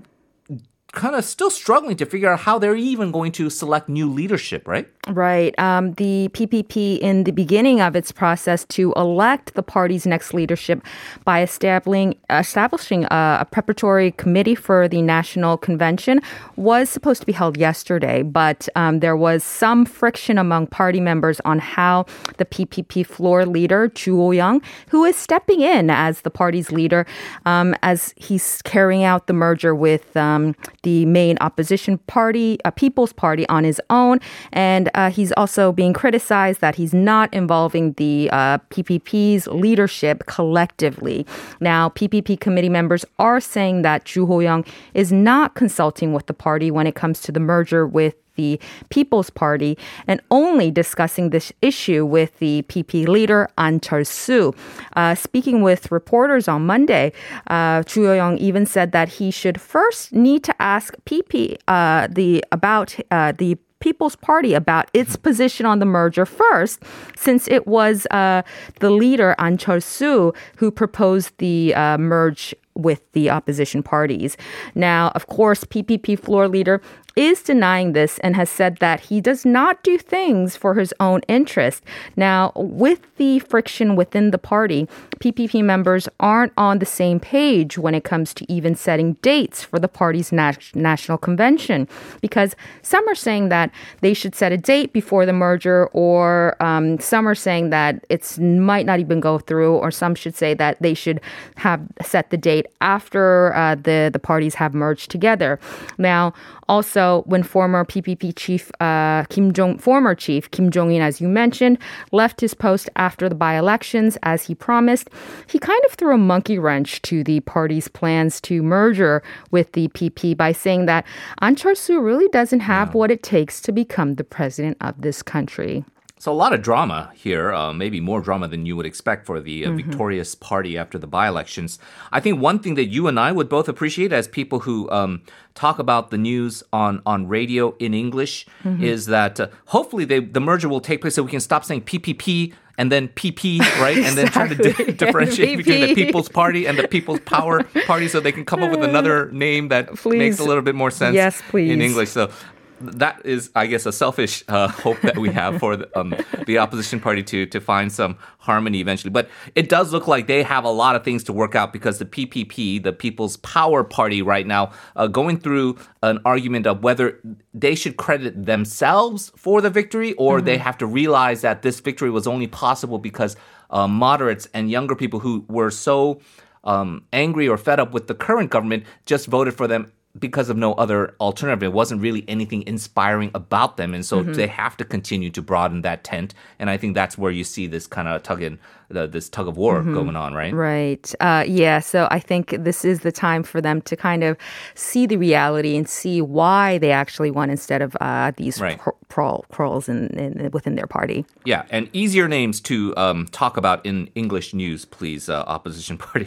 kind 0.95 1.15
of 1.15 1.23
still 1.23 1.51
struggling 1.51 1.97
to 1.97 2.05
figure 2.05 2.31
out 2.31 2.39
how 2.39 2.57
they're 2.57 2.75
even 2.75 3.11
going 3.11 3.31
to 3.33 3.49
select 3.49 3.87
new 3.87 4.09
leadership, 4.09 4.67
right? 4.67 4.87
Right. 5.07 5.57
Um, 5.59 5.93
the 5.93 6.29
PPP, 6.33 6.97
in 6.99 7.25
the 7.25 7.31
beginning 7.31 7.79
of 7.81 7.95
its 7.95 8.11
process 8.11 8.65
to 8.69 8.91
elect 8.93 9.53
the 9.53 9.61
party's 9.61 10.07
next 10.07 10.33
leadership 10.33 10.81
by 11.25 11.43
establishing, 11.43 12.15
establishing 12.29 13.03
a, 13.05 13.37
a 13.41 13.47
preparatory 13.51 14.11
committee 14.11 14.55
for 14.55 14.87
the 14.87 15.01
national 15.01 15.57
convention, 15.57 16.21
was 16.55 16.89
supposed 16.89 17.21
to 17.21 17.25
be 17.27 17.33
held 17.33 17.57
yesterday. 17.57 18.23
But 18.23 18.67
um, 18.75 19.01
there 19.01 19.15
was 19.15 19.43
some 19.43 19.85
friction 19.85 20.39
among 20.39 20.67
party 20.67 20.99
members 20.99 21.39
on 21.41 21.59
how 21.59 22.05
the 22.37 22.45
PPP 22.45 23.05
floor 23.05 23.45
leader, 23.45 23.89
Ju 23.89 24.15
Ho-young, 24.17 24.61
who 24.89 25.03
is 25.03 25.15
stepping 25.15 25.61
in 25.61 25.89
as 25.89 26.21
the 26.21 26.31
party's 26.31 26.71
leader, 26.71 27.05
um, 27.45 27.75
as 27.83 28.13
he's 28.15 28.61
carrying 28.63 29.03
out 29.03 29.27
the 29.27 29.33
merger 29.33 29.75
with 29.75 30.15
um, 30.17 30.55
the 30.85 31.05
main 31.07 31.37
opposition 31.41 31.97
party, 31.97 32.59
a 32.63 32.71
People's 32.71 33.11
Party, 33.11 33.45
on 33.49 33.63
his 33.63 33.81
own. 33.89 34.19
And 34.53 34.89
uh, 34.93 35.09
he's 35.09 35.31
also 35.33 35.71
being 35.71 35.93
criticized 35.93 36.61
that 36.61 36.75
he's 36.75 36.93
not 36.93 37.33
involving 37.33 37.93
the 37.93 38.29
uh, 38.31 38.59
PPP's 38.69 39.47
leadership 39.47 40.23
collectively. 40.27 41.25
Now, 41.59 41.89
PPP 41.89 42.39
committee 42.39 42.69
members 42.69 43.03
are 43.17 43.41
saying 43.41 43.81
that 43.81 44.05
Ju 44.05 44.27
Ho-young 44.27 44.63
is 44.93 45.11
not 45.11 45.55
consulting 45.55 46.13
with 46.13 46.27
the 46.27 46.33
party 46.33 46.69
when 46.69 46.85
it 46.85 46.93
comes 46.93 47.19
to 47.21 47.31
the 47.31 47.39
merger 47.39 47.87
with 47.87 48.15
the 48.35 48.59
People's 48.89 49.29
Party 49.29 49.77
and 50.07 50.21
only 50.31 50.71
discussing 50.71 51.29
this 51.29 51.51
issue 51.61 52.05
with 52.05 52.37
the 52.39 52.63
PP 52.67 53.07
leader 53.07 53.47
An 53.57 53.79
Chol-soo. 53.79 54.53
Uh, 54.95 55.15
speaking 55.15 55.61
with 55.61 55.91
reporters 55.91 56.47
on 56.47 56.65
Monday, 56.65 57.11
uh, 57.47 57.83
Ju 57.83 58.05
Ho-young 58.05 58.37
even 58.37 58.65
said 58.65 58.91
that 58.91 59.09
he 59.09 59.31
should 59.31 59.59
first 59.59 60.13
need 60.13 60.43
to 60.43 60.61
ask 60.61 60.95
PP 61.05 61.57
uh, 61.67 62.07
the 62.11 62.43
about 62.51 62.95
uh, 63.11 63.31
the 63.31 63.57
People's 63.79 64.15
Party 64.15 64.53
about 64.53 64.89
its 64.93 65.15
position 65.15 65.65
on 65.65 65.79
the 65.79 65.85
merger 65.85 66.25
first, 66.25 66.81
since 67.15 67.47
it 67.47 67.67
was 67.67 68.07
uh, 68.09 68.41
the 68.79 68.89
leader 68.89 69.35
An 69.37 69.57
Chol-soo 69.57 70.33
who 70.57 70.71
proposed 70.71 71.37
the 71.37 71.75
uh, 71.75 71.97
merge 71.97 72.55
with 72.75 73.01
the 73.13 73.29
opposition 73.29 73.81
parties. 73.81 74.37
Now, 74.73 75.11
of 75.15 75.27
course, 75.27 75.63
PPP 75.63 76.19
floor 76.19 76.47
leader 76.47 76.81
is 77.15 77.41
denying 77.41 77.93
this 77.93 78.19
and 78.19 78.35
has 78.35 78.49
said 78.49 78.77
that 78.77 78.99
he 78.99 79.21
does 79.21 79.45
not 79.45 79.81
do 79.83 79.97
things 79.97 80.57
for 80.57 80.73
his 80.73 80.93
own 80.99 81.21
interest. 81.27 81.83
Now, 82.17 82.51
with 82.55 83.01
the 83.15 83.39
friction 83.39 83.95
within 83.95 84.31
the 84.31 84.37
party, 84.37 84.87
PPP 85.19 85.63
members 85.63 86.09
aren't 86.19 86.51
on 86.57 86.79
the 86.79 86.85
same 86.85 87.19
page 87.19 87.77
when 87.77 87.95
it 87.95 88.03
comes 88.03 88.33
to 88.33 88.51
even 88.51 88.75
setting 88.75 89.13
dates 89.21 89.63
for 89.63 89.79
the 89.79 89.87
party's 89.87 90.31
nat- 90.33 90.75
national 90.75 91.17
convention 91.17 91.87
because 92.19 92.55
some 92.81 93.07
are 93.07 93.15
saying 93.15 93.49
that 93.49 93.71
they 94.01 94.13
should 94.13 94.35
set 94.35 94.51
a 94.51 94.57
date 94.57 94.91
before 94.91 95.25
the 95.25 95.33
merger, 95.33 95.87
or 95.87 96.61
um, 96.61 96.99
some 96.99 97.27
are 97.27 97.35
saying 97.35 97.69
that 97.69 98.05
it 98.09 98.37
might 98.39 98.85
not 98.85 98.99
even 98.99 99.19
go 99.19 99.39
through, 99.39 99.75
or 99.75 99.89
some 99.89 100.15
should 100.15 100.35
say 100.35 100.53
that 100.53 100.81
they 100.81 100.93
should 100.93 101.21
have 101.55 101.81
set 102.01 102.29
the 102.29 102.37
date 102.37 102.64
after 102.81 103.53
uh, 103.55 103.75
the 103.75 104.09
the 104.11 104.19
parties 104.19 104.55
have 104.55 104.73
merged 104.73 105.11
together. 105.11 105.59
Now, 105.97 106.33
also, 106.67 107.23
when 107.27 107.43
former 107.43 107.85
PPP 107.85 108.33
chief 108.35 108.71
uh, 108.79 109.23
Kim 109.29 109.53
Jong, 109.53 109.77
former 109.77 110.15
chief 110.15 110.49
Kim 110.51 110.71
Jong 110.71 110.91
In, 110.91 111.01
as 111.01 111.21
you 111.21 111.27
mentioned, 111.27 111.77
left 112.11 112.41
his 112.41 112.53
post 112.53 112.89
after 112.95 113.29
the 113.29 113.35
by-elections 113.35 114.17
as 114.23 114.43
he 114.43 114.55
promised, 114.55 115.09
he 115.47 115.59
kind 115.59 115.81
of 115.85 115.93
threw 115.93 116.15
a 116.15 116.17
monkey 116.17 116.57
wrench 116.57 117.01
to 117.03 117.23
the 117.23 117.39
party's 117.41 117.87
plans 117.87 118.41
to 118.41 118.63
merger 118.63 119.21
with 119.51 119.71
the 119.73 119.87
PP 119.89 120.35
by 120.35 120.51
saying 120.51 120.85
that 120.87 121.05
An 121.41 121.55
Chol-soo 121.55 121.99
really 121.99 122.27
doesn't 122.29 122.61
have 122.61 122.89
yeah. 122.89 122.93
what 122.93 123.11
it 123.11 123.21
takes 123.21 123.61
to 123.61 123.71
become 123.71 124.15
the 124.15 124.23
president 124.23 124.77
of 124.81 125.01
this 125.01 125.21
country. 125.21 125.85
So 126.17 126.31
a 126.31 126.33
lot 126.33 126.53
of 126.53 126.61
drama 126.61 127.11
here, 127.13 127.53
uh, 127.53 127.73
maybe 127.73 127.99
more 127.99 128.21
drama 128.21 128.47
than 128.47 128.65
you 128.65 128.77
would 128.77 128.85
expect 128.85 129.25
for 129.25 129.41
the 129.41 129.65
uh, 129.65 129.67
mm-hmm. 129.67 129.77
victorious 129.77 130.33
party 130.33 130.77
after 130.77 130.97
the 130.97 131.07
by-elections. 131.07 131.77
I 132.13 132.21
think 132.21 132.39
one 132.39 132.59
thing 132.59 132.75
that 132.75 132.85
you 132.85 133.07
and 133.07 133.19
I 133.19 133.33
would 133.33 133.49
both 133.49 133.67
appreciate 133.67 134.13
as 134.13 134.25
people 134.25 134.61
who 134.61 134.89
um, 134.91 135.23
talk 135.55 135.77
about 135.77 136.11
the 136.11 136.17
news 136.17 136.63
on 136.71 137.01
on 137.05 137.27
radio 137.27 137.75
in 137.79 137.93
English 137.93 138.45
mm-hmm. 138.63 138.81
is 138.81 139.07
that 139.07 139.41
uh, 139.41 139.49
hopefully 139.65 140.05
they, 140.05 140.19
the 140.19 140.39
merger 140.39 140.69
will 140.69 140.79
take 140.79 141.01
place 141.01 141.15
so 141.15 141.23
we 141.23 141.31
can 141.31 141.41
stop 141.41 141.65
saying 141.65 141.81
PPP 141.81 142.53
and 142.77 142.91
then 142.91 143.07
PP, 143.09 143.59
right? 143.79 143.97
And 143.97 144.17
then 144.17 144.27
try 144.27 144.47
to 144.47 144.55
di- 144.55 144.91
differentiate 144.93 145.57
between 145.57 145.81
the 145.81 145.95
People's 145.95 146.29
Party 146.29 146.65
and 146.65 146.77
the 146.77 146.87
People's 146.87 147.21
Power 147.21 147.63
Party 147.85 148.07
so 148.07 148.19
they 148.19 148.31
can 148.31 148.45
come 148.45 148.63
up 148.63 148.71
with 148.71 148.83
another 148.89 149.31
name 149.31 149.69
that 149.69 149.93
please. 149.95 150.17
makes 150.17 150.39
a 150.39 150.43
little 150.43 150.63
bit 150.63 150.75
more 150.75 150.91
sense 150.91 151.15
yes, 151.15 151.41
please. 151.49 151.71
in 151.71 151.81
English. 151.81 152.09
So 152.09 152.31
that 152.79 153.25
is, 153.25 153.49
I 153.55 153.67
guess, 153.67 153.85
a 153.85 153.91
selfish 153.91 154.43
uh, 154.47 154.67
hope 154.85 154.99
that 155.01 155.17
we 155.17 155.29
have 155.29 155.59
for 155.59 155.77
the, 155.77 155.99
um, 155.99 156.15
the, 156.45 156.57
opposition 156.57 156.99
party 156.99 157.23
to 157.23 157.45
to 157.47 157.59
find 157.59 157.91
some 157.91 158.17
harmony 158.39 158.79
eventually. 158.79 159.11
But 159.11 159.29
it 159.55 159.69
does 159.69 159.91
look 159.91 160.07
like 160.07 160.27
they 160.27 160.43
have 160.43 160.63
a 160.63 160.69
lot 160.69 160.95
of 160.95 161.03
things 161.03 161.23
to 161.25 161.33
work 161.33 161.55
out 161.55 161.73
because 161.73 161.99
the 161.99 162.05
PPP, 162.05 162.83
the 162.83 162.93
People's 162.93 163.37
Power 163.37 163.83
Party, 163.83 164.21
right 164.21 164.45
now, 164.45 164.71
uh, 164.95 165.07
going 165.07 165.39
through 165.39 165.77
an 166.03 166.19
argument 166.25 166.67
of 166.67 166.83
whether 166.83 167.19
they 167.53 167.75
should 167.75 167.97
credit 167.97 168.45
themselves 168.45 169.31
for 169.35 169.61
the 169.61 169.69
victory 169.69 170.13
or 170.13 170.37
mm-hmm. 170.37 170.45
they 170.45 170.57
have 170.57 170.77
to 170.77 170.85
realize 170.85 171.41
that 171.41 171.61
this 171.61 171.79
victory 171.79 172.09
was 172.09 172.27
only 172.27 172.47
possible 172.47 172.99
because 172.99 173.35
uh, 173.69 173.87
moderates 173.87 174.47
and 174.53 174.69
younger 174.69 174.95
people 174.95 175.19
who 175.19 175.45
were 175.47 175.71
so. 175.71 176.19
Um, 176.67 177.05
angry 177.13 177.47
or 177.47 177.59
fed 177.59 177.79
up 177.79 177.93
with 177.93 178.07
the 178.07 178.15
current 178.15 178.49
government 178.49 178.85
just 179.05 179.27
voted 179.27 179.53
for 179.53 179.67
them 179.67 179.91
because 180.17 180.49
of 180.49 180.57
no 180.57 180.73
other 180.73 181.15
alternative. 181.19 181.63
It 181.63 181.73
wasn't 181.73 182.01
really 182.01 182.23
anything 182.27 182.63
inspiring 182.67 183.31
about 183.33 183.77
them. 183.77 183.93
And 183.93 184.05
so 184.05 184.21
mm-hmm. 184.21 184.33
they 184.33 184.47
have 184.47 184.77
to 184.77 184.85
continue 184.85 185.29
to 185.31 185.41
broaden 185.41 185.81
that 185.81 186.03
tent. 186.03 186.33
And 186.59 186.69
I 186.69 186.77
think 186.77 186.95
that's 186.95 187.17
where 187.17 187.31
you 187.31 187.43
see 187.43 187.67
this 187.67 187.87
kind 187.87 188.07
of 188.07 188.23
tug 188.23 188.41
in 188.41 188.59
the, 188.89 189.07
this 189.07 189.29
tug 189.29 189.47
of 189.47 189.57
war 189.57 189.79
mm-hmm. 189.79 189.93
going 189.93 190.15
on, 190.15 190.33
right? 190.33 190.53
Right. 190.53 191.13
Uh, 191.19 191.43
yeah. 191.47 191.79
So 191.79 192.07
I 192.11 192.19
think 192.19 192.55
this 192.59 192.85
is 192.85 193.01
the 193.01 193.11
time 193.11 193.43
for 193.43 193.61
them 193.61 193.81
to 193.83 193.95
kind 193.95 194.23
of 194.23 194.37
see 194.75 195.05
the 195.05 195.17
reality 195.17 195.75
and 195.75 195.87
see 195.87 196.21
why 196.21 196.77
they 196.77 196.91
actually 196.91 197.31
won 197.31 197.49
instead 197.49 197.81
of 197.81 197.97
uh, 197.99 198.31
these 198.37 198.61
right. 198.61 198.79
crawls 199.09 199.89
in, 199.89 200.07
in, 200.09 200.51
within 200.51 200.75
their 200.75 200.87
party. 200.87 201.25
Yeah, 201.45 201.65
and 201.69 201.89
easier 201.93 202.27
names 202.27 202.61
to 202.61 202.95
um, 202.97 203.27
talk 203.27 203.57
about 203.57 203.85
in 203.85 204.09
English 204.15 204.53
news, 204.53 204.85
please, 204.85 205.29
uh, 205.29 205.43
opposition 205.47 205.97
party, 206.05 206.25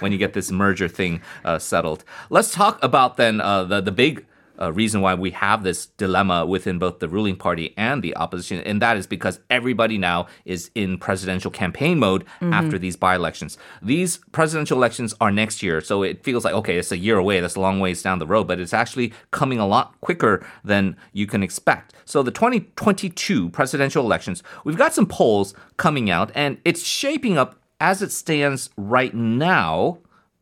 when 0.00 0.12
you 0.12 0.18
get 0.18 0.32
this 0.32 0.50
merger 0.50 0.88
thing 0.88 1.20
uh, 1.44 1.58
settled. 1.58 2.04
Let's 2.30 2.52
talk 2.52 2.82
about 2.82 3.03
then 3.08 3.40
uh, 3.40 3.64
the 3.64 3.80
the 3.80 3.92
big 3.92 4.26
uh, 4.60 4.72
reason 4.72 5.00
why 5.00 5.14
we 5.14 5.30
have 5.32 5.62
this 5.62 5.86
dilemma 5.86 6.46
within 6.46 6.78
both 6.78 6.98
the 7.00 7.08
ruling 7.08 7.36
party 7.36 7.74
and 7.76 8.02
the 8.02 8.16
opposition, 8.16 8.60
and 8.60 8.80
that 8.80 8.96
is 8.96 9.06
because 9.06 9.40
everybody 9.50 9.98
now 9.98 10.26
is 10.44 10.70
in 10.74 10.98
presidential 10.98 11.50
campaign 11.50 11.98
mode 11.98 12.24
mm-hmm. 12.40 12.52
after 12.52 12.78
these 12.78 12.96
by 12.96 13.14
elections. 13.14 13.58
These 13.82 14.18
presidential 14.32 14.78
elections 14.78 15.14
are 15.20 15.32
next 15.32 15.62
year, 15.62 15.80
so 15.80 16.02
it 16.02 16.22
feels 16.22 16.44
like, 16.44 16.54
okay, 16.54 16.76
it's 16.76 16.92
a 16.92 16.98
year 16.98 17.18
away, 17.18 17.40
that's 17.40 17.56
a 17.56 17.60
long 17.60 17.80
ways 17.80 18.02
down 18.02 18.18
the 18.18 18.26
road, 18.26 18.46
but 18.46 18.60
it's 18.60 18.74
actually 18.74 19.12
coming 19.30 19.58
a 19.58 19.66
lot 19.66 20.00
quicker 20.00 20.46
than 20.62 20.96
you 21.12 21.26
can 21.26 21.42
expect. 21.42 21.92
So 22.04 22.22
the 22.22 22.30
2022 22.30 23.50
presidential 23.50 24.04
elections, 24.04 24.42
we've 24.64 24.78
got 24.78 24.94
some 24.94 25.06
polls 25.06 25.54
coming 25.76 26.10
out, 26.10 26.30
and 26.34 26.58
it's 26.64 26.84
shaping 26.84 27.36
up 27.36 27.60
as 27.80 28.02
it 28.02 28.12
stands 28.12 28.70
right 28.76 29.14
now. 29.14 29.98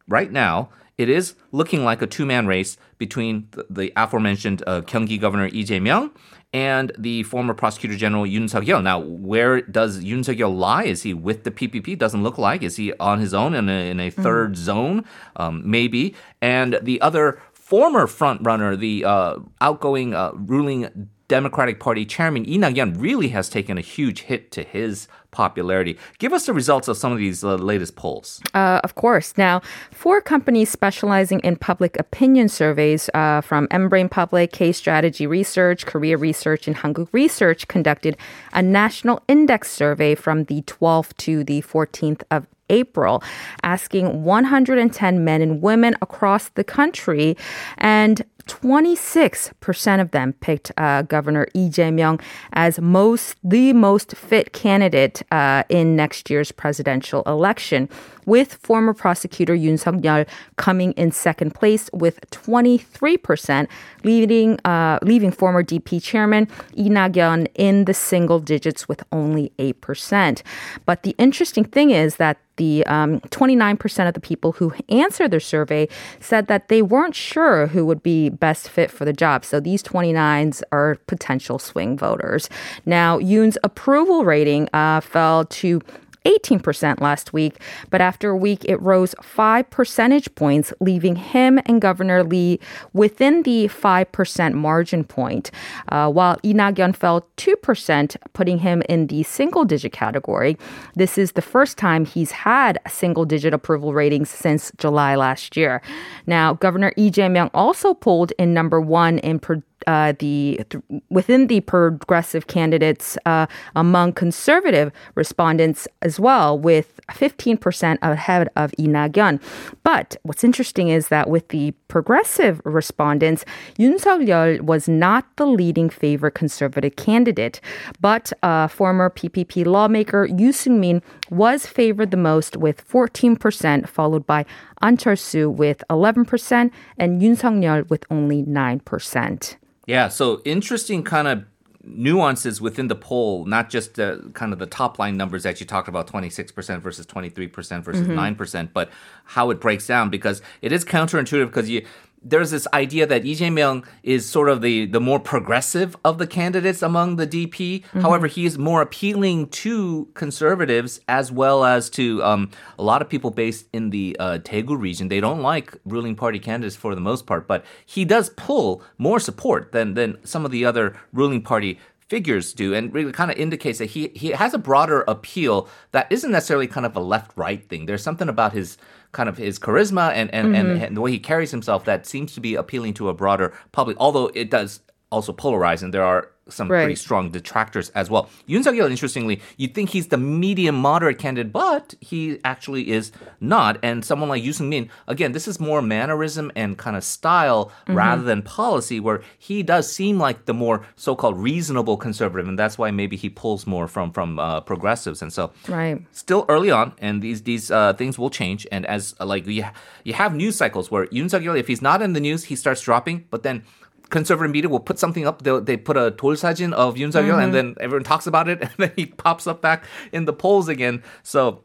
Right 0.09 0.33
now, 0.33 0.69
it 1.03 1.09
is 1.09 1.35
looking 1.51 1.85
like 1.85 2.01
a 2.01 2.07
two-man 2.07 2.47
race 2.47 2.77
between 2.97 3.49
the, 3.51 3.67
the 3.69 3.93
aforementioned 3.97 4.63
uh, 4.67 4.81
Gyeonggi 4.83 5.21
Governor 5.21 5.51
Lee 5.51 5.65
Jae-myung 5.65 6.13
and 6.53 6.93
the 6.99 7.23
former 7.25 7.55
Prosecutor 7.55 7.97
General 7.97 8.25
Yoon 8.25 8.49
Suk-yeol. 8.49 8.83
Now, 8.83 9.01
where 9.01 9.63
does 9.63 10.05
Yoon 10.05 10.25
Suk-yeol 10.25 10.57
lie? 10.57 10.85
Is 10.85 11.03
he 11.03 11.13
with 11.13 11.45
the 11.45 11.51
PPP? 11.51 11.99
Doesn't 11.99 12.23
look 12.23 12.39
like. 12.39 12.63
Is 12.63 12.77
he 12.77 12.93
on 13.01 13.19
his 13.19 13.35
own 13.35 13.55
in 13.55 13.69
a, 13.69 13.91
in 13.91 13.99
a 13.99 14.11
mm-hmm. 14.11 14.23
third 14.23 14.53
mm. 14.53 14.57
zone? 14.57 15.05
Um, 15.37 15.63
maybe. 15.65 16.15
And 16.41 16.79
the 16.83 17.01
other 17.01 17.41
former 17.53 18.07
frontrunner, 18.07 18.79
the 18.79 19.05
uh, 19.05 19.37
outgoing 19.61 20.15
uh, 20.15 20.33
ruling 20.35 21.09
Democratic 21.29 21.81
Party 21.81 22.05
chairman 22.05 22.45
Lee 22.45 22.59
Nak-yeon 22.59 23.01
really 23.01 23.29
has 23.29 23.49
taken 23.49 23.79
a 23.79 23.81
huge 23.81 24.23
hit 24.23 24.51
to 24.53 24.63
his 24.63 25.09
popularity. 25.31 25.99
Give 26.19 26.33
us 26.33 26.47
the 26.47 26.53
results 26.53 26.89
of 26.89 26.97
some 26.97 27.11
of 27.11 27.19
these 27.19 27.43
uh, 27.43 27.55
latest 27.57 27.97
polls. 27.97 28.41
Uh, 28.55 28.81
of 28.85 28.95
course. 28.95 29.33
Now, 29.37 29.63
four 29.91 30.21
companies 30.21 30.71
specializing 30.71 31.41
in 31.41 31.57
public 31.57 31.99
opinion 31.99 32.49
surveys 32.49 33.09
uh, 33.15 33.41
from 33.41 33.67
Embrain 33.69 34.11
Public, 34.11 34.53
K 34.53 34.73
Strategy 34.73 35.27
Research, 35.27 35.87
Korea 35.87 36.17
Research, 36.19 36.67
and 36.67 36.77
Hankook 36.77 37.09
Research 37.13 37.67
conducted 37.67 38.17
a 38.53 38.63
national 38.63 39.23
index 39.27 39.71
survey 39.71 40.15
from 40.15 40.45
the 40.45 40.63
12th 40.63 41.17
to 41.19 41.45
the 41.45 41.63
14th 41.63 42.23
of 42.31 42.47
April, 42.73 43.23
asking 43.63 44.25
110 44.25 45.25
men 45.25 45.43
and 45.43 45.63
women 45.63 45.95
across 46.03 46.49
the 46.51 46.65
country. 46.65 47.37
And 47.79 48.23
26% 48.47 50.01
of 50.01 50.11
them 50.11 50.33
picked 50.35 50.73
uh, 50.77 51.03
Governor 51.03 51.47
Lee 51.55 51.69
Jae-myung 51.69 52.21
as 52.53 52.81
most 52.81 53.37
the 53.43 53.73
most 53.73 54.17
fit 54.17 54.53
candidate 54.53 55.23
uh, 55.31 55.65
in 55.69 55.97
next 55.97 56.31
year's 56.31 56.53
presidential 56.53 57.23
election. 57.27 57.89
With 58.27 58.55
former 58.55 58.95
prosecutor 58.95 59.55
Yoon 59.55 59.79
Suk-yeol 59.79 60.27
coming 60.57 60.93
in 60.93 61.13
second 61.13 61.55
place 61.55 61.91
with 61.93 62.21
23%, 62.31 63.69
leaving, 64.05 64.59
uh, 64.65 64.99
leaving 65.03 65.31
former 65.31 65.63
DP 65.63 66.03
chairman 66.03 66.49
Lee 66.75 66.89
Nak-yeon 66.89 67.49
in 67.55 67.85
the 67.85 67.95
single 67.95 68.39
digits 68.39 68.89
with 68.89 69.03
only 69.13 69.53
8%. 69.59 70.43
But 70.87 71.03
the 71.03 71.15
interesting 71.19 71.65
thing 71.65 71.91
is 71.91 72.17
that 72.17 72.39
the 72.57 72.85
um, 72.87 73.21
29% 73.21 74.09
of 74.09 74.15
the 74.15 74.21
people 74.21 74.53
who 74.53 74.75
answered 74.89 75.31
their 75.31 75.41
survey 75.41 75.89
said 76.21 76.47
that 76.49 76.69
they 76.69 76.83
weren't 76.83 77.15
sure 77.15 77.67
who 77.67 77.87
would 77.87 78.03
be 78.03 78.29
best 78.29 78.69
fit 78.69 78.91
for 78.91 79.05
the 79.05 79.13
job. 79.13 79.45
So 79.45 79.59
these 79.59 79.83
29s 79.83 80.63
are 80.71 80.97
potential 81.07 81.59
swing 81.59 81.97
voters. 81.97 82.51
Now, 82.85 83.19
Yoon's 83.19 83.59
approval 83.65 84.25
rating 84.25 84.69
uh, 84.73 85.01
fell 85.01 85.47
to 85.47 85.81
18% 86.25 87.01
last 87.01 87.33
week, 87.33 87.61
but 87.91 88.01
after 88.01 88.31
a 88.31 88.37
week, 88.37 88.65
it 88.65 88.81
rose 88.81 89.15
five 89.23 89.69
percentage 89.71 90.33
points, 90.35 90.73
leaving 90.81 91.17
him 91.17 91.61
and 91.67 91.81
Governor 91.81 92.23
Lee 92.23 92.61
within 92.93 93.43
the 93.43 93.69
5% 93.69 94.55
margin 94.55 95.05
point, 95.05 95.51
uh, 95.89 96.11
while 96.11 96.39
Lee 96.45 96.53
Nak-yeon 96.53 96.95
fell 96.95 97.27
2%, 97.37 98.17
putting 98.33 98.59
him 98.59 98.83
in 98.89 99.07
the 99.09 99.23
single 99.23 99.65
digit 99.65 99.93
category. 99.93 100.57
This 100.95 101.19
is 101.19 101.33
the 101.33 101.43
first 101.43 101.79
time 101.79 102.05
he's 102.05 102.31
had 102.31 102.79
single 102.89 103.25
digit 103.25 103.55
approval 103.55 103.93
ratings 103.95 104.31
since 104.31 104.73
July 104.79 105.15
last 105.17 105.57
year. 105.57 105.83
Now, 106.27 106.55
Governor 106.55 106.93
Lee 106.97 107.11
Jae-myung 107.11 107.51
also 107.55 107.95
pulled 107.95 108.33
in 108.39 108.55
number 108.55 108.81
one 108.81 109.19
in 109.19 109.39
uh, 109.87 110.13
the 110.19 110.61
th- 110.69 110.83
within 111.11 111.47
the 111.47 111.61
progressive 111.61 112.47
candidates 112.47 113.19
uh, 113.27 113.47
among 113.77 114.13
conservative 114.13 114.93
respondents 115.15 115.89
as 116.03 116.19
well, 116.19 116.59
with 116.59 117.01
15% 117.11 117.99
ahead 118.03 118.49
of 118.57 118.73
Lee 118.79 118.87
Nak-yeon. 118.87 119.41
But 119.83 120.17
what's 120.23 120.45
interesting 120.45 120.89
is 120.89 121.09
that 121.09 121.29
with 121.29 121.49
the 121.49 121.73
progressive 121.89 122.61
respondents, 122.65 123.45
Yoon 123.79 123.99
Suk-yeol 123.99 124.63
was 124.63 124.89
not 124.89 125.25
the 125.37 125.47
leading 125.47 125.91
favorite 125.91 126.35
conservative 126.35 126.97
candidate, 126.97 127.61
but 128.01 128.33
uh, 128.43 128.69
former 128.69 129.11
PPP 129.11 129.67
lawmaker 129.67 130.27
Yoo 130.27 130.53
Seung-min 130.53 131.03
was 131.31 131.67
favored 131.67 132.11
the 132.11 132.17
most 132.17 132.57
with 132.57 132.87
14%, 132.89 133.89
followed 133.89 134.27
by 134.27 134.45
An 134.81 134.97
Cheol-soo 134.97 135.51
with 135.51 135.83
11% 135.91 136.71
and 136.99 137.21
Yoon 137.23 137.37
Suk-yeol 137.37 137.89
with 137.89 138.05
only 138.11 138.43
9%. 138.43 139.57
Yeah, 139.87 140.09
so 140.09 140.41
interesting 140.45 141.03
kind 141.03 141.29
of 141.29 141.45
nuances 141.85 142.61
within 142.61 142.89
the 142.89 142.95
poll, 142.95 143.45
not 143.45 143.69
just 143.69 143.95
the 143.95 144.31
kind 144.35 144.53
of 144.53 144.59
the 144.59 144.67
top 144.67 144.99
line 144.99 145.17
numbers 145.17 145.43
that 145.43 145.61
you 145.61 145.67
talked 145.67 145.89
about 145.89 146.07
26% 146.07 146.81
versus 146.81 147.07
23% 147.07 147.83
versus 147.83 148.07
mm-hmm. 148.07 148.41
9%, 148.41 148.69
but 148.73 148.91
how 149.25 149.51
it 149.51 149.61
breaks 149.61 149.87
down 149.87 150.09
because 150.09 150.43
it 150.61 150.73
is 150.73 150.85
counterintuitive 150.85 151.47
because 151.47 151.69
you 151.69 151.85
there's 152.25 152.51
this 152.51 152.67
idea 152.73 153.07
that 153.07 153.25
Lee 153.25 153.35
Jae-myung 153.35 153.85
is 154.03 154.29
sort 154.29 154.49
of 154.49 154.61
the, 154.61 154.87
the 154.87 155.01
more 155.01 155.19
progressive 155.19 155.97
of 156.05 156.19
the 156.19 156.27
candidates 156.27 156.83
among 156.83 157.17
the 157.17 157.27
DP. 157.27 157.83
Mm-hmm. 157.83 158.01
However, 158.01 158.27
he 158.27 158.47
is 158.47 158.59
more 158.59 158.83
appealing 158.83 159.49
to 159.49 160.09
conservatives 160.15 161.01
as 161.09 161.33
well 161.33 161.65
as 161.65 161.91
to 161.91 162.23
um, 162.23 162.51
a 162.79 162.83
lot 162.83 163.03
of 163.03 163.09
people 163.09 163.31
based 163.31 163.67
in 163.73 163.91
the 163.91 164.17
uh, 164.19 164.39
Daegu 164.39 164.79
region. 164.79 165.09
They 165.09 165.21
don't 165.21 165.43
like 165.43 165.75
ruling 165.85 166.15
party 166.15 166.39
candidates 166.39 166.77
for 166.77 166.95
the 166.95 167.01
most 167.01 167.27
part, 167.27 167.47
but 167.47 167.65
he 167.85 168.05
does 168.05 168.31
pull 168.31 168.83
more 168.99 169.19
support 169.19 169.73
than, 169.73 169.95
than 169.95 170.19
some 170.25 170.45
of 170.45 170.51
the 170.51 170.65
other 170.65 170.97
ruling 171.13 171.43
party 171.43 171.79
figures 172.13 172.53
do 172.53 172.75
and 172.75 172.93
really 172.93 173.11
kind 173.11 173.31
of 173.31 173.39
indicates 173.39 173.79
that 173.79 173.87
he, 173.87 174.09
he 174.15 174.33
has 174.33 174.53
a 174.53 174.59
broader 174.59 175.01
appeal 175.09 175.67
that 175.93 176.07
isn't 176.13 176.31
necessarily 176.31 176.67
kind 176.67 176.85
of 176.85 176.95
a 176.95 177.01
left 177.01 177.33
right 177.37 177.67
thing. 177.71 177.87
There's 177.87 178.03
something 178.03 178.29
about 178.29 178.53
his 178.53 178.77
kind 179.13 179.29
of 179.29 179.37
his 179.37 179.59
charisma 179.59 180.13
and 180.13 180.33
and, 180.35 180.49
mm-hmm. 180.49 180.55
and, 180.55 180.83
and 180.83 180.97
the 180.97 181.01
way 181.01 181.11
he 181.11 181.19
carries 181.19 181.51
himself 181.51 181.85
that 181.85 182.07
seems 182.07 182.35
to 182.35 182.41
be 182.41 182.55
appealing 182.55 182.95
to 182.95 183.09
a 183.09 183.15
broader 183.15 183.53
public. 183.71 183.97
Although 184.01 184.31
it 184.35 184.51
does 184.51 184.81
also 185.13 185.33
polarize, 185.33 185.83
and 185.83 185.93
there 185.95 186.03
are 186.05 186.31
some 186.49 186.69
right. 186.69 186.83
pretty 186.83 186.97
strong 186.97 187.31
detractors 187.31 187.91
as 187.91 188.11
well. 188.11 188.29
Yoon 188.49 188.65
Suk-yeol, 188.65 188.91
interestingly, 188.91 189.41
you'd 189.57 189.75
think 189.77 189.91
he's 189.91 190.09
the 190.09 190.17
medium 190.17 190.75
moderate 190.75 191.19
candidate, 191.19 191.53
but 191.53 191.95
he 192.01 192.41
actually 192.45 192.91
is 192.91 193.13
not. 193.41 193.79
And 193.83 194.05
someone 194.05 194.29
like 194.29 194.43
Yoo 194.43 194.51
Seung-min, 194.51 194.91
again, 195.07 195.33
this 195.33 195.47
is 195.47 195.61
more 195.61 195.81
mannerism 195.81 196.51
and 196.57 196.77
kind 196.77 196.97
of 196.97 197.05
style 197.05 197.67
mm-hmm. 197.67 197.95
rather 197.95 198.23
than 198.23 198.43
policy, 198.43 198.99
where 198.99 199.23
he 199.39 199.63
does 199.63 199.91
seem 199.91 200.19
like 200.19 200.47
the 200.47 200.55
more 200.55 200.85
so-called 200.97 201.39
reasonable 201.39 201.97
conservative, 201.97 202.49
and 202.49 202.59
that's 202.59 202.77
why 202.77 202.91
maybe 202.91 203.17
he 203.17 203.29
pulls 203.29 203.67
more 203.67 203.87
from 203.87 204.11
from 204.11 204.39
uh, 204.39 204.61
progressives. 204.63 205.23
And 205.23 205.33
so, 205.33 205.53
right, 205.69 206.03
still 206.11 206.45
early 206.49 206.73
on, 206.73 206.93
and 206.99 207.23
these 207.23 207.43
these 207.43 207.71
uh, 207.71 207.93
things 207.95 208.19
will 208.19 208.31
change. 208.31 208.67
And 208.73 208.85
as 208.87 209.15
uh, 209.21 209.27
like 209.27 209.47
you 209.47 209.65
you 210.03 210.15
have 210.15 210.35
news 210.35 210.57
cycles 210.57 210.91
where 210.91 211.07
Yoon 211.07 211.31
Suk-yeol, 211.31 211.57
if 211.57 211.69
he's 211.69 211.83
not 211.83 212.03
in 212.03 212.15
the 212.15 212.21
news, 212.21 212.45
he 212.51 212.57
starts 212.57 212.81
dropping, 212.81 213.27
but 213.31 213.43
then 213.45 213.63
conservative 214.12 214.52
media 214.52 214.70
will 214.70 214.80
put 214.80 215.00
something 215.00 215.28
up. 215.28 215.44
They 215.44 215.60
they 215.60 215.78
put 215.78 215.98
a 215.98 216.12
돌사진 216.12 216.74
of 216.74 216.96
Yoon 216.96 217.12
Suk 217.12 217.24
Yeol, 217.24 217.32
mm-hmm. 217.32 217.40
and 217.42 217.54
then 217.54 217.76
everyone 217.80 218.04
talks 218.04 218.28
about 218.28 218.48
it, 218.48 218.62
and 218.62 218.72
then 218.78 218.92
he 218.96 219.06
pops 219.06 219.48
up 219.48 219.62
back 219.62 219.84
in 220.12 220.26
the 220.26 220.34
polls 220.34 220.68
again. 220.68 221.04
So 221.24 221.64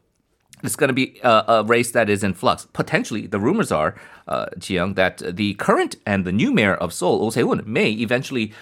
it's 0.63 0.75
going 0.75 0.87
to 0.87 0.93
be 0.93 1.19
a, 1.23 1.43
a, 1.47 1.63
race 1.63 1.91
that 1.91 2.09
is 2.09 2.23
in 2.23 2.33
flux. 2.33 2.67
Potentially, 2.71 3.27
the 3.27 3.39
rumors 3.39 3.71
are, 3.71 3.95
uh, 4.29 4.45
Jiyoung, 4.57 4.95
that 4.95 5.17
the 5.35 5.55
current 5.55 5.97
and 6.05 6.23
the 6.23 6.31
new 6.31 6.53
mayor 6.53 6.75
of 6.75 6.93
Seoul, 6.93 7.19
Oh 7.21 7.29
Se-hoon, 7.29 7.63
may 7.65 7.91
eventually 7.91 8.53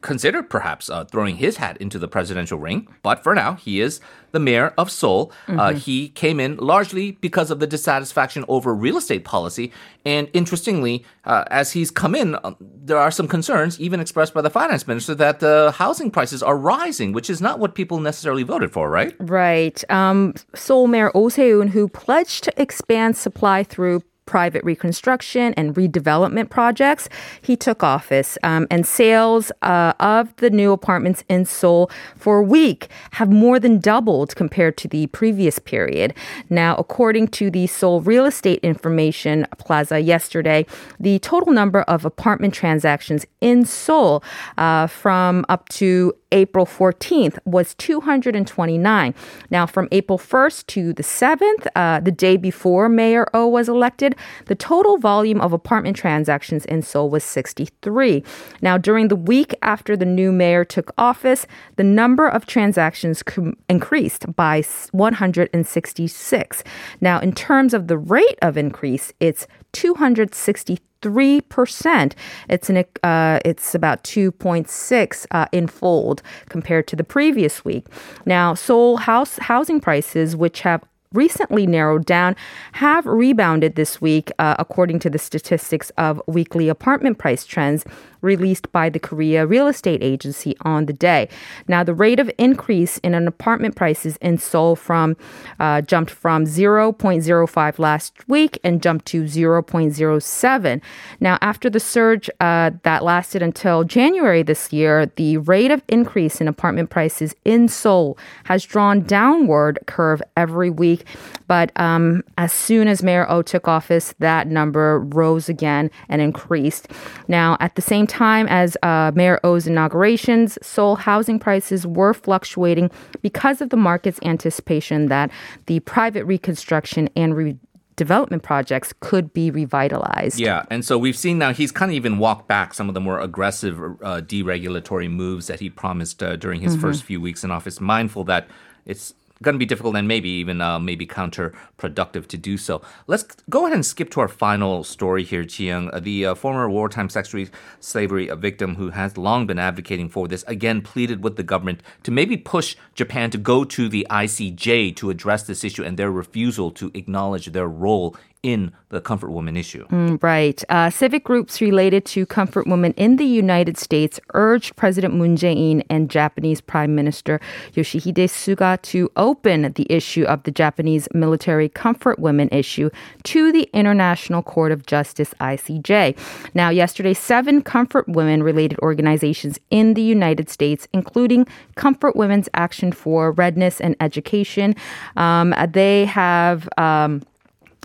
consider 0.00 0.42
perhaps 0.42 0.90
uh, 0.90 1.04
throwing 1.04 1.36
his 1.36 1.56
hat 1.58 1.76
into 1.78 1.98
the 1.98 2.08
presidential 2.08 2.58
ring. 2.58 2.88
But 3.02 3.22
for 3.22 3.34
now, 3.34 3.54
he 3.54 3.80
is 3.80 4.00
the 4.32 4.40
mayor 4.40 4.74
of 4.76 4.90
Seoul. 4.90 5.32
Uh, 5.46 5.50
mm-hmm. 5.50 5.60
Uh, 5.60 5.72
he 5.72 6.08
came 6.08 6.40
in 6.40 6.56
largely 6.56 7.12
because 7.12 7.50
of 7.50 7.60
the 7.60 7.66
dissatisfaction 7.66 8.44
over 8.48 8.74
real 8.74 8.96
estate 8.96 9.24
policy. 9.24 9.72
And 10.04 10.28
interestingly, 10.32 11.04
uh, 11.24 11.44
as 11.50 11.72
he's 11.72 11.90
come 11.90 12.14
in, 12.14 12.34
uh, 12.34 12.54
there 12.60 12.98
are 12.98 13.10
some 13.10 13.28
concerns, 13.28 13.80
even 13.80 14.00
expressed 14.00 14.34
by 14.34 14.42
the 14.42 14.50
finance 14.50 14.86
minister, 14.86 15.14
that 15.14 15.40
the 15.40 15.72
housing 15.76 16.10
prices 16.10 16.42
are 16.42 16.56
rising, 16.56 17.12
which 17.12 17.30
is 17.30 17.40
not 17.40 17.58
what 17.58 17.74
people 17.74 18.00
necessarily 18.00 18.42
voted 18.42 18.72
for, 18.72 18.90
right? 18.90 19.14
Right. 19.20 19.82
Um, 19.90 20.34
Seoul 20.54 20.88
Mayor 20.88 21.10
Oh 21.14 21.28
Se-hoon, 21.28 21.68
who 21.68 21.88
pledged 21.88 22.44
to 22.44 22.60
expand 22.60 23.16
supply 23.16 23.62
through 23.62 24.02
private 24.26 24.64
reconstruction 24.64 25.54
and 25.54 25.74
redevelopment 25.74 26.50
projects, 26.50 27.08
he 27.40 27.56
took 27.56 27.82
office. 27.82 28.38
Um, 28.42 28.66
and 28.70 28.86
sales 28.86 29.52
uh, 29.62 29.92
of 30.00 30.34
the 30.36 30.50
new 30.50 30.72
apartments 30.72 31.24
in 31.28 31.44
Seoul 31.44 31.90
for 32.16 32.38
a 32.38 32.42
week 32.42 32.88
have 33.12 33.30
more 33.30 33.58
than 33.58 33.78
doubled 33.78 34.34
compared 34.36 34.76
to 34.78 34.88
the 34.88 35.06
previous 35.08 35.58
period. 35.58 36.14
Now, 36.50 36.76
according 36.76 37.28
to 37.28 37.50
the 37.50 37.66
Seoul 37.66 38.00
Real 38.00 38.24
Estate 38.24 38.60
Information 38.62 39.46
Plaza 39.58 40.00
yesterday, 40.00 40.66
the 40.98 41.18
total 41.20 41.52
number 41.52 41.82
of 41.82 42.04
apartment 42.04 42.54
transactions 42.54 43.26
in 43.40 43.64
Seoul 43.64 44.22
uh, 44.58 44.86
from 44.86 45.44
up 45.48 45.68
to 45.70 46.14
April 46.34 46.66
14th 46.66 47.38
was 47.44 47.74
229. 47.74 49.14
Now, 49.50 49.66
from 49.66 49.88
April 49.92 50.18
1st 50.18 50.66
to 50.66 50.92
the 50.92 51.02
7th, 51.02 51.66
uh, 51.76 52.00
the 52.00 52.10
day 52.10 52.36
before 52.36 52.88
Mayor 52.88 53.26
O 53.32 53.46
was 53.46 53.68
elected, 53.68 54.13
the 54.46 54.54
total 54.54 54.98
volume 54.98 55.40
of 55.40 55.52
apartment 55.52 55.96
transactions 55.96 56.64
in 56.66 56.82
Seoul 56.82 57.10
was 57.10 57.24
63. 57.24 58.22
Now, 58.62 58.78
during 58.78 59.08
the 59.08 59.16
week 59.16 59.54
after 59.62 59.96
the 59.96 60.04
new 60.04 60.32
mayor 60.32 60.64
took 60.64 60.92
office, 60.98 61.46
the 61.76 61.84
number 61.84 62.28
of 62.28 62.46
transactions 62.46 63.22
com- 63.22 63.56
increased 63.68 64.34
by 64.34 64.62
166. 64.92 66.64
Now, 67.00 67.20
in 67.20 67.32
terms 67.32 67.74
of 67.74 67.88
the 67.88 67.98
rate 67.98 68.38
of 68.42 68.56
increase, 68.56 69.12
it's 69.20 69.46
263 69.72 70.78
three 71.04 71.42
percent. 71.42 72.16
It's 72.48 72.70
an 72.70 72.82
uh, 73.02 73.38
it's 73.44 73.74
about 73.74 74.02
two 74.04 74.32
point 74.32 74.70
six 74.70 75.26
uh, 75.30 75.46
in 75.52 75.66
fold 75.66 76.22
compared 76.48 76.88
to 76.88 76.96
the 76.96 77.04
previous 77.04 77.62
week. 77.62 77.86
Now, 78.24 78.54
Seoul 78.54 78.96
house 78.96 79.36
housing 79.38 79.80
prices, 79.80 80.34
which 80.34 80.62
have 80.62 80.82
recently 81.14 81.66
narrowed 81.66 82.04
down 82.04 82.36
have 82.72 83.06
rebounded 83.06 83.76
this 83.76 84.00
week, 84.00 84.30
uh, 84.38 84.56
according 84.58 84.98
to 85.00 85.10
the 85.10 85.18
statistics 85.18 85.90
of 85.96 86.20
weekly 86.26 86.68
apartment 86.68 87.18
price 87.18 87.44
trends 87.44 87.84
released 88.24 88.72
by 88.72 88.88
the 88.88 88.98
Korea 88.98 89.46
Real 89.46 89.68
Estate 89.68 90.02
Agency 90.02 90.56
on 90.62 90.86
the 90.86 90.92
day. 90.92 91.28
Now, 91.68 91.84
the 91.84 91.94
rate 91.94 92.18
of 92.18 92.30
increase 92.38 92.98
in 92.98 93.14
an 93.14 93.28
apartment 93.28 93.76
prices 93.76 94.16
in 94.16 94.38
Seoul 94.38 94.74
from 94.74 95.16
uh, 95.60 95.82
jumped 95.82 96.10
from 96.10 96.46
0.05 96.46 97.78
last 97.78 98.28
week 98.28 98.58
and 98.64 98.82
jumped 98.82 99.04
to 99.06 99.24
0.07. 99.24 100.80
Now, 101.20 101.38
after 101.42 101.68
the 101.68 101.80
surge 101.80 102.30
uh, 102.40 102.70
that 102.82 103.04
lasted 103.04 103.42
until 103.42 103.84
January 103.84 104.42
this 104.42 104.72
year, 104.72 105.06
the 105.16 105.36
rate 105.36 105.70
of 105.70 105.82
increase 105.88 106.40
in 106.40 106.48
apartment 106.48 106.88
prices 106.90 107.34
in 107.44 107.68
Seoul 107.68 108.16
has 108.44 108.64
drawn 108.64 109.02
downward 109.02 109.78
curve 109.86 110.22
every 110.36 110.70
week 110.70 111.03
week. 111.04 111.18
But 111.46 111.72
um, 111.76 112.22
as 112.38 112.52
soon 112.52 112.88
as 112.88 113.02
Mayor 113.02 113.30
O 113.30 113.42
took 113.42 113.68
office, 113.68 114.14
that 114.18 114.46
number 114.46 115.00
rose 115.00 115.48
again 115.48 115.90
and 116.08 116.22
increased. 116.22 116.88
Now, 117.28 117.56
at 117.60 117.74
the 117.74 117.82
same 117.82 118.06
time 118.06 118.46
as 118.48 118.76
uh, 118.82 119.12
Mayor 119.14 119.40
Oh's 119.44 119.66
inaugurations, 119.66 120.58
Seoul 120.62 120.96
housing 120.96 121.38
prices 121.38 121.86
were 121.86 122.14
fluctuating 122.14 122.90
because 123.22 123.60
of 123.60 123.70
the 123.70 123.76
market's 123.76 124.18
anticipation 124.22 125.06
that 125.06 125.30
the 125.66 125.80
private 125.80 126.24
reconstruction 126.24 127.08
and 127.16 127.36
re- 127.36 127.58
development 127.96 128.42
projects 128.42 128.92
could 129.00 129.32
be 129.32 129.50
revitalized. 129.50 130.40
Yeah, 130.40 130.64
and 130.70 130.84
so 130.84 130.98
we've 130.98 131.16
seen 131.16 131.38
now 131.38 131.52
he's 131.52 131.70
kind 131.70 131.90
of 131.90 131.94
even 131.94 132.18
walked 132.18 132.48
back 132.48 132.74
some 132.74 132.88
of 132.88 132.94
the 132.94 133.00
more 133.00 133.20
aggressive 133.20 133.78
uh, 133.78 134.20
deregulatory 134.20 135.10
moves 135.10 135.46
that 135.46 135.60
he 135.60 135.70
promised 135.70 136.22
uh, 136.22 136.36
during 136.36 136.60
his 136.60 136.72
mm-hmm. 136.72 136.82
first 136.82 137.04
few 137.04 137.20
weeks 137.20 137.44
in 137.44 137.50
office, 137.50 137.80
mindful 137.80 138.24
that 138.24 138.48
it's 138.84 139.14
going 139.44 139.54
to 139.54 139.58
be 139.58 139.66
difficult 139.66 139.96
and 139.96 140.08
maybe 140.08 140.28
even 140.28 140.60
uh, 140.60 140.78
maybe 140.78 141.06
counterproductive 141.06 142.26
to 142.28 142.36
do 142.36 142.56
so. 142.56 142.82
Let's 143.06 143.24
go 143.48 143.66
ahead 143.66 143.74
and 143.74 143.86
skip 143.86 144.10
to 144.10 144.20
our 144.20 144.28
final 144.28 144.84
story 144.84 145.22
here, 145.24 145.44
Jiyoung. 145.44 145.94
Uh, 145.94 146.00
the 146.00 146.26
uh, 146.26 146.34
former 146.34 146.68
wartime 146.68 147.08
sex 147.08 147.34
slavery 147.80 148.26
victim 148.36 148.76
who 148.76 148.90
has 148.90 149.16
long 149.16 149.46
been 149.46 149.58
advocating 149.58 150.08
for 150.08 150.26
this 150.28 150.44
again 150.48 150.80
pleaded 150.82 151.22
with 151.22 151.36
the 151.36 151.42
government 151.42 151.82
to 152.02 152.10
maybe 152.10 152.36
push 152.36 152.76
Japan 152.94 153.30
to 153.30 153.38
go 153.38 153.64
to 153.64 153.88
the 153.88 154.06
ICJ 154.10 154.96
to 154.96 155.10
address 155.10 155.44
this 155.44 155.64
issue 155.64 155.84
and 155.84 155.96
their 155.96 156.10
refusal 156.10 156.70
to 156.72 156.90
acknowledge 156.94 157.46
their 157.46 157.68
role 157.68 158.16
in 158.44 158.70
the 158.90 159.00
comfort 159.00 159.30
woman 159.30 159.56
issue. 159.56 159.86
Mm, 159.88 160.22
right. 160.22 160.62
Uh, 160.68 160.90
civic 160.90 161.24
groups 161.24 161.60
related 161.62 162.04
to 162.04 162.26
comfort 162.26 162.66
women 162.66 162.92
in 162.92 163.16
the 163.16 163.24
United 163.24 163.78
States 163.78 164.20
urged 164.34 164.76
President 164.76 165.14
Moon 165.14 165.34
Jae-in 165.34 165.82
and 165.88 166.10
Japanese 166.10 166.60
Prime 166.60 166.94
Minister 166.94 167.40
Yoshihide 167.72 168.28
Suga 168.28 168.80
to 168.82 169.10
open 169.16 169.72
the 169.72 169.86
issue 169.90 170.24
of 170.24 170.42
the 170.42 170.50
Japanese 170.50 171.08
military 171.14 171.70
comfort 171.70 172.18
women 172.18 172.50
issue 172.52 172.90
to 173.24 173.50
the 173.50 173.68
International 173.72 174.42
Court 174.42 174.70
of 174.70 174.84
Justice 174.84 175.34
ICJ. 175.40 176.16
Now, 176.52 176.68
yesterday, 176.68 177.14
seven 177.14 177.62
comfort 177.62 178.06
women 178.06 178.42
related 178.42 178.78
organizations 178.80 179.58
in 179.70 179.94
the 179.94 180.02
United 180.02 180.50
States, 180.50 180.86
including 180.92 181.46
Comfort 181.76 182.14
Women's 182.14 182.50
Action 182.52 182.92
for 182.92 183.32
Redress 183.32 183.80
and 183.80 183.96
Education, 184.00 184.76
um, 185.16 185.54
they 185.72 186.04
have. 186.04 186.68
Um, 186.76 187.22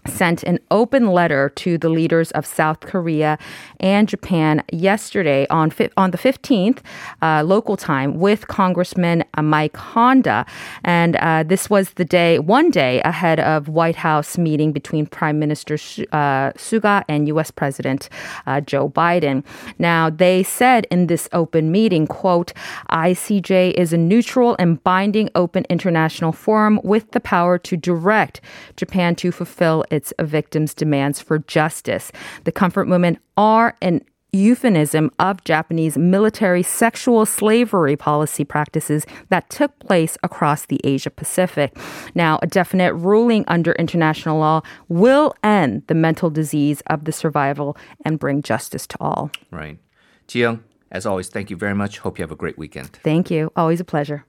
sent 0.08 0.44
an 0.44 0.60
open 0.72 1.08
letter 1.08 1.50
to 1.50 1.78
the 1.78 1.90
leaders 1.90 2.32
of 2.32 2.46
South 2.46 2.80
Korea 2.82 3.38
and 3.80 4.08
Japan 4.08 4.64
yesterday 4.72 5.46
on 5.50 5.72
on 5.98 6.12
the 6.12 6.18
15th 6.18 6.80
uh, 7.22 7.44
local 7.44 7.78
time 7.78 8.20
with 8.20 8.48
Congressman 8.48 9.24
uh, 9.36 9.42
Mike 9.42 9.76
Honda, 9.76 10.46
and 10.84 11.16
uh, 11.18 11.44
this 11.44 11.70
was 11.70 11.92
the 11.92 12.06
day 12.06 12.40
one 12.40 12.70
day 12.70 13.02
ahead 13.02 13.40
of 13.40 13.68
White 13.68 13.96
House 13.98 14.38
meeting 14.38 14.72
between 14.72 15.06
Prime 15.06 15.40
Minister 15.40 15.76
uh, 15.76 16.52
Suga 16.54 17.04
and 17.08 17.28
U.S. 17.28 17.52
President 17.52 18.10
uh, 18.48 18.62
Joe 18.62 18.90
Biden. 18.90 19.44
Now 19.78 20.10
they 20.10 20.44
said 20.44 20.88
in 20.92 21.08
this 21.08 21.30
open 21.34 21.72
meeting, 21.72 22.08
"quote 22.08 22.54
ICJ 22.92 23.74
is 23.74 23.94
a 23.94 23.98
neutral 23.98 24.56
and 24.60 24.84
binding 24.84 25.30
open 25.36 25.66
international 25.70 26.32
forum 26.32 26.80
with 26.84 27.12
the 27.12 27.20
power 27.20 27.58
to 27.58 27.78
direct 27.78 28.42
Japan 28.76 29.16
to 29.16 29.32
fulfill 29.32 29.84
its 29.92 30.14
victims' 30.22 30.74
demands 30.74 31.22
for 31.22 31.40
justice. 31.40 32.12
The 32.44 32.52
comfort 32.52 32.88
women 32.88 33.20
are 33.38 33.76
an 33.82 34.02
euphemism 34.32 35.12
of 35.20 35.44
Japanese 35.44 35.98
military 35.98 36.64
sexual 36.64 37.26
slavery 37.26 37.96
policy 37.96 38.44
practices 38.44 39.06
that 39.30 39.50
took 39.50 39.78
place 39.80 40.18
across 40.24 40.66
the 40.66 40.80
Asia 40.84 41.10
Pacific. 41.10 41.76
Now, 42.14 42.40
a 42.42 42.48
definite 42.48 42.94
ruling 42.94 43.44
under 43.48 43.72
international 43.74 44.40
law 44.40 44.62
will 44.88 45.34
end 45.44 45.84
the 45.88 45.96
mental 45.96 46.30
disease 46.30 46.82
of 46.88 47.06
the 47.06 47.12
survival 47.12 47.76
and 48.06 48.20
bring 48.20 48.42
justice 48.42 48.86
to 48.88 48.98
all. 49.00 49.32
Right. 49.52 49.80
Jiyoung, 50.28 50.62
as 50.92 51.06
always, 51.06 51.30
thank 51.30 51.50
you 51.50 51.58
very 51.58 51.76
much. 51.76 52.00
Hope 52.00 52.20
you 52.20 52.24
have 52.24 52.32
a 52.32 52.36
great 52.36 52.58
weekend. 52.58 53.00
Thank 53.04 53.32
you. 53.32 53.52
Always 53.56 53.80
a 53.80 53.86
pleasure. 53.86 54.26